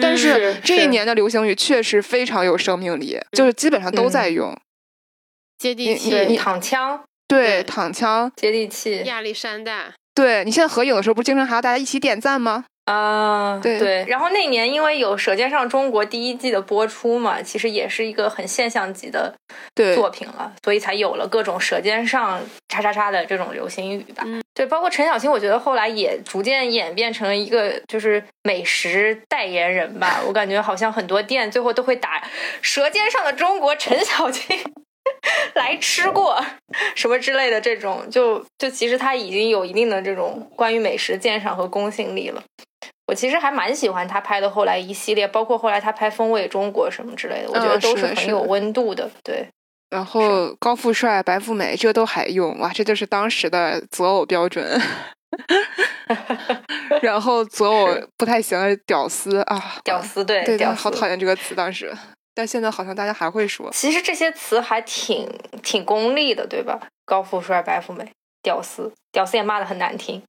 [0.00, 0.92] 但是这一。
[0.92, 4.54] 年的流行语确实非常有生命力，就是基本上都在用。
[5.56, 8.30] 接地气躺枪，对躺枪。
[8.36, 12.66] 接地气，亚历山大，对你现在合影的时候不是经常还要大家一起点赞吗？
[12.84, 19.34] 啊，对对，然后那年因为有《舌尖上中国》第一季的播出嘛，其实也是一个很现象级的
[19.94, 24.26] 作品了，所以才有了各种舌尖上叉叉叉的这种流行语吧。
[24.54, 30.20] 对，包括陈小青，我觉得后来也逐渐演变成了一个就是美食代言人吧。
[30.26, 32.20] 我感觉好像很多店最后都会打
[32.60, 34.58] 《舌尖上的中国》陈小青
[35.54, 36.44] 来吃过
[36.94, 42.42] 什么之类的这种，就就其实他已经有一定的这种关于美食鉴赏和公信力了。
[43.06, 49.10] 我其实还蛮喜欢他拍的后来一系列，包括后来他拍《风味中国》什么之类的，我觉得都是很有温度的。
[49.24, 49.46] 对，
[49.92, 54.80] 然后高富帅、白富美这都还用哇，这就是当时的择偶标准。
[57.02, 61.94] 然后择偶不太行的屌丝啊，屌丝对对，好讨厌这个词当时，
[62.34, 63.70] 但现在好像大家还会说。
[63.70, 65.28] 其实这些词还挺
[65.62, 66.80] 挺功利的，对吧？
[67.04, 68.10] 高富帅、白富美、
[68.42, 70.22] 屌丝，屌丝也骂的很难听。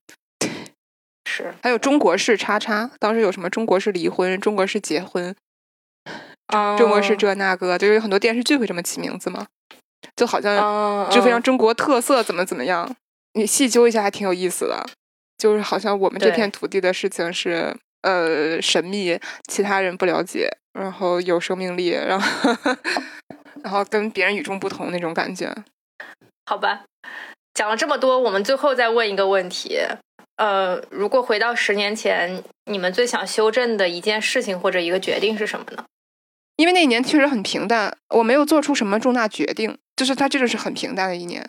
[1.26, 5.34] 是，还有中国式叉叉，当时有什么中国式离婚、中国式结婚，
[6.78, 9.46] 中国是这那个，就是有很多电视剧会这么起名字嘛？
[10.16, 12.94] 就好像就非常中国特色，怎么怎么样？
[13.32, 14.84] 你细究一下还挺有意思的。
[15.36, 19.18] 就是好像我们这片土地的事情是呃神秘，
[19.48, 22.54] 其他人不了解，然后有生命力，然后
[23.62, 25.52] 然后跟别人与众不同那种感觉。
[26.46, 26.84] 好吧，
[27.52, 29.80] 讲了这么多，我们最后再问一个问题。
[30.36, 35.84] 呃，如果回到十年前，你们最想修正的一件事情或者一个决定是什么呢？
[36.56, 41.48] 因为那一年确实很平淡，我没有做出什么重大决定，就是他这个是很平淡的一年。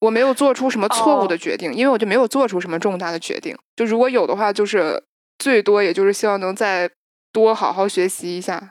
[0.00, 3.56] 我没有做出什么错误的决定，因为我就没有做出什么重大的决定。
[3.76, 5.02] 就如果有的话，就是
[5.38, 6.90] 最多也就是希望能再
[7.32, 8.70] 多好好学习一下，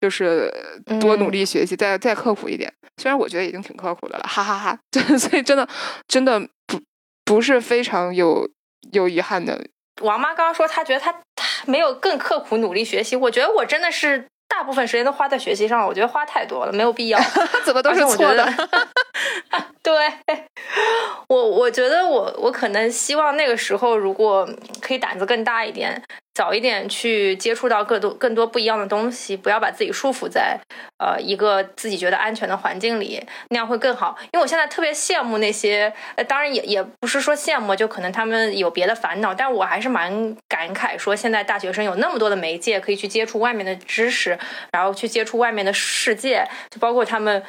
[0.00, 0.52] 就是
[1.00, 2.72] 多努力学习，再再刻苦一点。
[3.02, 4.78] 虽然我觉得已经挺刻苦的了，哈哈哈。
[5.18, 5.68] 所以真的
[6.06, 6.80] 真的不
[7.24, 8.48] 不是非常有。
[8.92, 9.60] 有遗憾的，
[10.02, 14.26] 王妈刚刚说她觉得她她没有更刻苦努力学习，我觉得我真的是
[14.58, 17.20] 大部分时间都花在学习上，我觉得花太多了，没有必要。
[17.64, 18.44] 怎么都是错的？
[19.84, 19.94] 对，
[21.28, 24.48] 我我觉得我我可能希望那个时候如果
[24.80, 26.02] 可以胆子更大一点，
[26.38, 30.56] 早一点去接触到更多更多不一样的东西，不要把自己束缚在
[30.98, 34.16] 呃一个自己觉得安全的环境里，那样会更好。
[34.30, 44.38] 因为我现在特别羡慕那些，呃，当然也也不是说羡慕，就可能他们有别的烦恼，但我还是蛮感慨，说现在大学生有那么多的媒介可以去接触外面的知识，
[44.70, 47.42] 然后去接触外面的世界，就包括他们。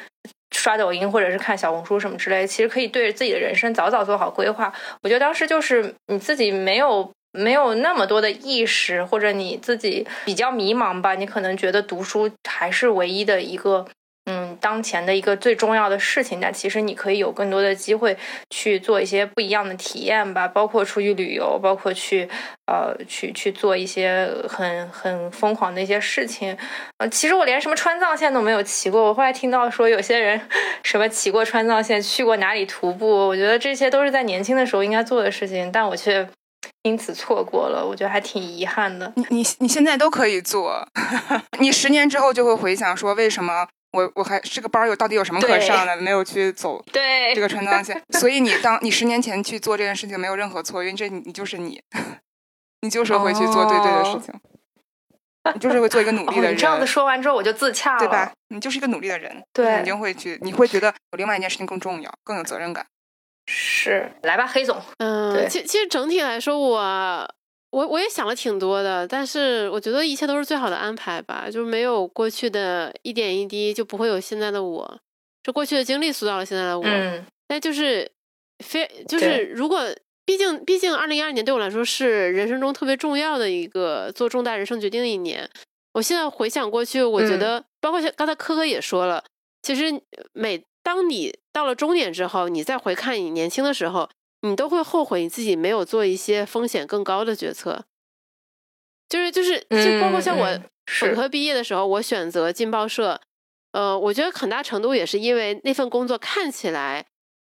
[0.52, 4.70] 刷抖音或者是看小红书什么之类，其实可以对自己的人生早早做好规划。
[5.00, 13.86] 我觉得当时就是你自己没有没有那么多的意识，或者你自己比较迷茫吧，你可能觉得读书还是唯一的一个。
[14.26, 18.16] 嗯，当前的一个最重要的事情，但其实你可以有更多的机会
[18.50, 22.28] 去做一些不一样的体验吧，包括出去旅游，包括去
[22.66, 26.56] 呃去去做一些很很疯狂的一些事情。
[26.98, 30.40] 呃，其实我连什么川藏线都没有骑过，我后来听到说有些人
[30.84, 36.28] 什么骑过川藏线，去过哪里徒步，我觉得这些都是在年轻的时候应该做的事情，但我却
[36.82, 39.12] 因此错过了，我觉得还挺遗憾的。
[39.16, 40.86] 你你你现在都可以做，
[41.60, 43.66] 你十年之后就会回想说为什么。
[43.92, 45.96] 我我还这个班有到底有什么可上的？
[45.96, 51.82] 没有去走 对这个川藏线，所以你当你十年前去做这件事情没有任何错，因为这你就是你，
[52.82, 54.32] 你就是会去做对对的事情，
[55.54, 56.54] 你就是会做一个努力的人。
[56.54, 58.32] 你这样子说完之后我就自洽了，对吧？
[58.50, 62.86] 你就是一个努力的人，对，肯定会去，你会觉得有另外一件事情更重要，更有责任感。
[63.52, 64.80] 是，来吧，黑总。
[64.98, 67.34] 嗯，其其实整体来说我。
[67.72, 75.00] 我我也想了挺多的，但是我觉得一切都是最好的安排吧，就是没有过去的一点一滴，就不会有现在的我。
[75.40, 76.84] 这过去的经历塑造了现在的我。
[76.84, 77.24] 嗯。
[77.48, 78.10] 那就是
[78.64, 79.84] 非就是如果
[80.26, 85.48] 毕竟毕竟二零一二年对我来说是人生中特别重要的一个做重大人生决定的一年。
[85.92, 89.22] 我现在回想过去，我觉得包括像刚才科科也说了，
[89.62, 89.84] 其实
[90.32, 94.10] 每当你到了终点之后，你再回看你年轻的时候。
[94.42, 97.84] 你都会后悔你自己没有做一些风险更高的决策，
[99.06, 100.58] 就是就是就包括像我
[101.02, 103.20] 本科毕业的时候，我选择进报社，
[103.72, 107.04] 呃，我觉得很大程度也是因为那份工作看起来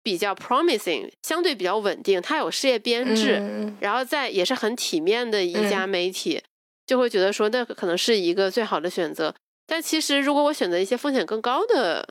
[0.02, 6.42] 比较 promising，相对比较稳定，它有事业编制，然后在也是很体面的一家媒体，
[6.86, 9.36] 就会觉得说那可能是一个最好的选择。
[9.66, 12.08] 但其实如果我选择一些风险更高的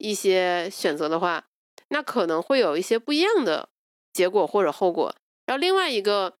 [0.00, 1.44] 一些选择的话，
[1.90, 3.68] 那可能会有一些不一样的。
[4.12, 5.14] 结果或者后果，
[5.46, 6.36] 然后另外一个，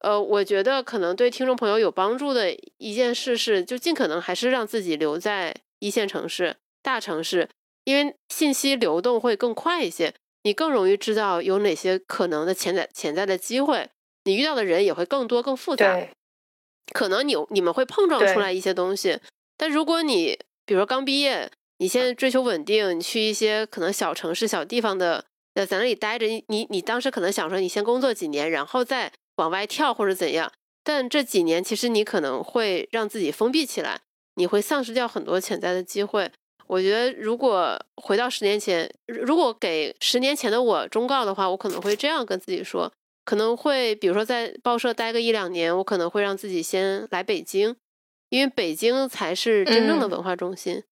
[0.00, 7.48] 呃，我觉得可能对听众朋友有帮助的一件事是，就尽可能还是让自己留在一线城市、大城市，
[7.84, 13.88] 因为信息流动会更快一些，你更容易知道有哪些可能的潜在潜在的机会，
[14.24, 16.04] 你遇到的人也会更多、更复杂，
[16.92, 19.20] 可能你你们会碰撞出来一些东西。
[19.56, 20.36] 但如果你
[20.66, 21.48] 比如说刚毕业，
[21.82, 25.24] 你现在追求稳定，你去一些可能小城市、小地方的。
[25.52, 30.50] 在在那里待着，你你你当时可能想说，你先工作几年，然后再往外跳或者怎样。
[30.84, 34.00] 但这几年其实你可能会让自己封闭起来，
[34.36, 36.30] 你会丧失掉很多潜在的机会。
[36.68, 42.90] 我觉得如果回到十年前，如果给十年前的我忠告的话，我可能会这样跟自己说：
[43.24, 47.76] 可能会比如说在报社待个一两年，我可能会让自己先来北京，
[48.30, 50.76] 因为北京才是真正的文化中心。
[50.76, 50.84] 嗯，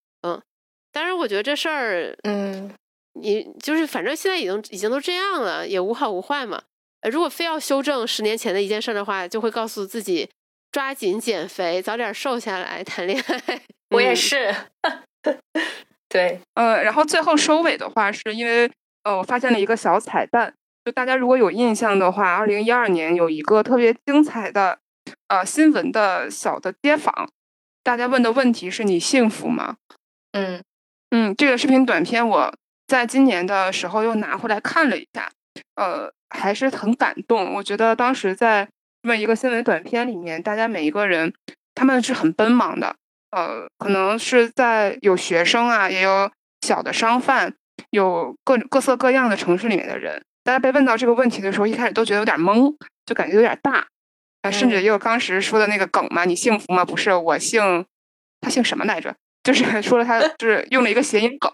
[0.93, 2.73] 当然我觉得这事儿，嗯。
[3.15, 6.63] 你就是反正现在已经已经都这样了，也无好无坏嘛。
[7.01, 10.31] 呃，如果非要修正十年前的一件事的话，就会告诉自己
[10.71, 13.63] 抓紧减肥，早点瘦下来谈恋爱。
[13.91, 14.55] 我也是。
[16.09, 18.71] 对，呃，然后最后收尾的话，是因为
[19.03, 24.79] 呃，我发现了一个小彩蛋，就大家如果有印象的话，二零一二年有一个特别精彩的
[25.27, 27.29] 呃新闻的小的街访，
[27.83, 29.77] 大家问的问题是你幸福吗？
[30.33, 30.63] 嗯
[31.11, 32.55] 嗯，这个视频短片我。
[32.87, 35.31] 在今年的时候又拿回来看了一下，
[35.77, 37.55] 呃，还是很感动。
[37.55, 38.69] 我觉得当时在
[39.01, 41.33] 这么一个新闻短片里面，大家每一个人
[41.73, 42.97] 他们是很奔忙的，
[43.31, 46.29] 呃，可能是在有学生啊，也有
[46.67, 47.55] 小的商贩，
[47.91, 50.21] 有各各色各样的城市里面的人。
[50.43, 52.75] 大家被问到这个问题的时候，一开始都觉得有点懵，
[53.07, 53.87] 就感觉有点大，
[54.43, 56.85] 啊，甚至也有当时说的那个梗嘛，你幸福吗？
[56.85, 57.87] 不是，我姓，
[58.41, 59.15] 他姓什么来着？
[59.43, 61.51] 就是说了他 就是用了一个谐音梗，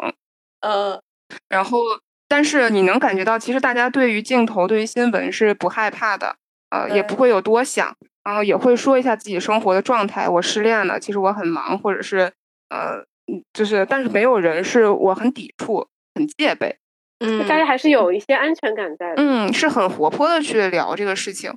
[0.60, 1.00] 呃。
[1.48, 1.80] 然后，
[2.28, 6.36] 但是你能感觉到，其实大家对于镜头、对于新闻是不害怕的，
[6.70, 10.28] 呃，也不会有多想，然后也会说一下自己生活的状态。
[10.28, 12.32] 我失恋了，其实我很忙，或者是
[12.68, 13.04] 呃，
[13.52, 16.76] 就是，但是没有人是我很抵触、很戒备。
[17.18, 19.12] 嗯，大家还是有一些安全感在。
[19.16, 21.52] 嗯，是很活泼的去聊这个事情。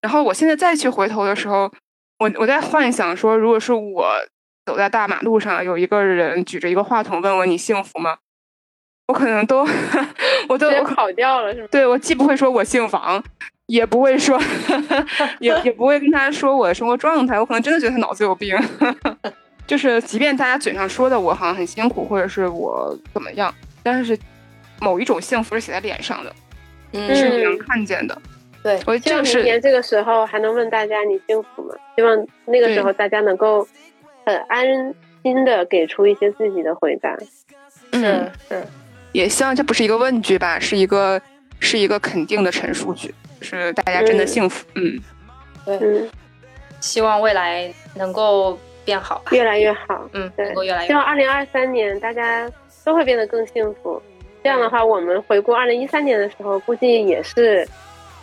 [0.00, 1.72] 然后我现在再去回头的时候，
[2.18, 4.12] 我我在幻想说，如果是我
[4.66, 8.18] 走在大马路上，有一个人举着一个话筒问我：“你幸福吗？”
[9.08, 9.66] 我可能都，
[10.48, 11.68] 我都跑掉了是吗？
[11.70, 13.22] 对我既不会说我姓王，
[13.66, 14.40] 也不会说，
[15.40, 18.56] 也也不会跟他说我的生活状态，我可能真的觉得他脑子有病。
[19.66, 24.18] 就是即便大家嘴上说的我好像很辛苦，或者是我怎么样，但是
[24.80, 26.34] 某一种幸福是写在脸上的，
[26.92, 28.18] 嗯是你能看见的。
[28.62, 31.74] 对，我希望就是明年这个时候还能问大家你幸福吗？
[31.94, 33.66] 希望那个时候大家能够
[34.24, 37.16] 很安心的给出一些自己的回答。
[37.92, 38.62] 嗯，是
[39.12, 41.20] 也希望这不是一个问句吧，是一个
[41.60, 44.66] 是一个肯定的陈述句，是大家真的幸福。
[44.74, 45.00] 嗯，
[45.66, 46.10] 嗯，
[46.80, 49.30] 希望未来能够变好吧。
[49.30, 50.08] 越来越好。
[50.12, 51.00] 嗯，对能够越来希越好。
[51.00, 52.50] 望二零二三年大家
[52.84, 54.02] 都会变得更幸福。
[54.42, 57.66] 这样的话，我们回顾二零一三年的时候，估计也是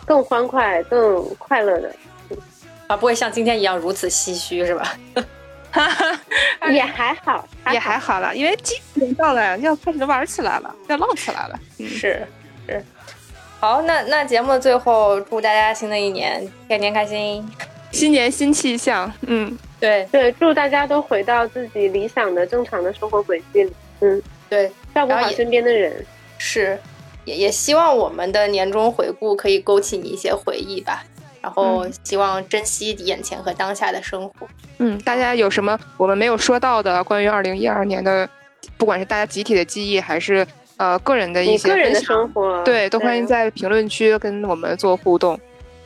[0.04, 1.92] 更欢快、更快乐的，
[2.86, 4.94] 啊，不会像今天一样如此唏嘘，是吧？
[6.70, 11.58] 也还好，也还好了，因为今年到了，要开始玩起来了，要浪起来了。
[11.78, 12.26] 嗯，是
[12.66, 12.84] 是。
[13.58, 17.48] 好，那那节目的最后，祝大家新的一年天天开心。
[17.92, 19.12] 新年新气象。
[19.26, 23.72] 嗯，对对，祝大家都回到自己理想的、正常的生活轨迹里。
[24.00, 26.04] 嗯，对，照顾好身边的人。
[26.38, 26.76] 是，
[27.24, 31.04] 也也希望我们的年终回顾可以勾起你一些回忆吧。
[31.42, 34.46] 然后希望珍惜眼前和当下的生活。
[34.78, 38.28] 嗯，大家有什么我们没有说到的关于二零一二年的，
[38.76, 45.38] 不管是大家集体的记忆，还是呃个人的一些个人的生活，对，都欢迎在评论区跟我们做互动。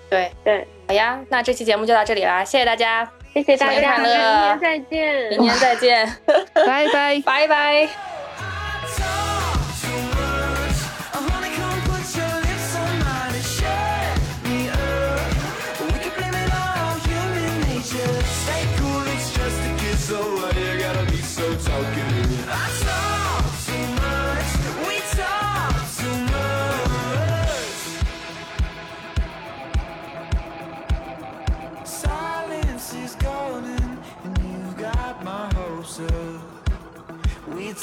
[0.09, 6.16] 对，对，好呀，那这期节目就到这里啦，谢谢大家，谢谢大新年家，明快乐年再见，明年再见，
[6.54, 7.20] 拜拜。
[7.20, 7.88] 拜拜。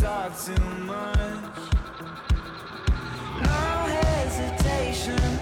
[0.03, 1.57] talk too much.
[3.41, 5.32] No hesitation.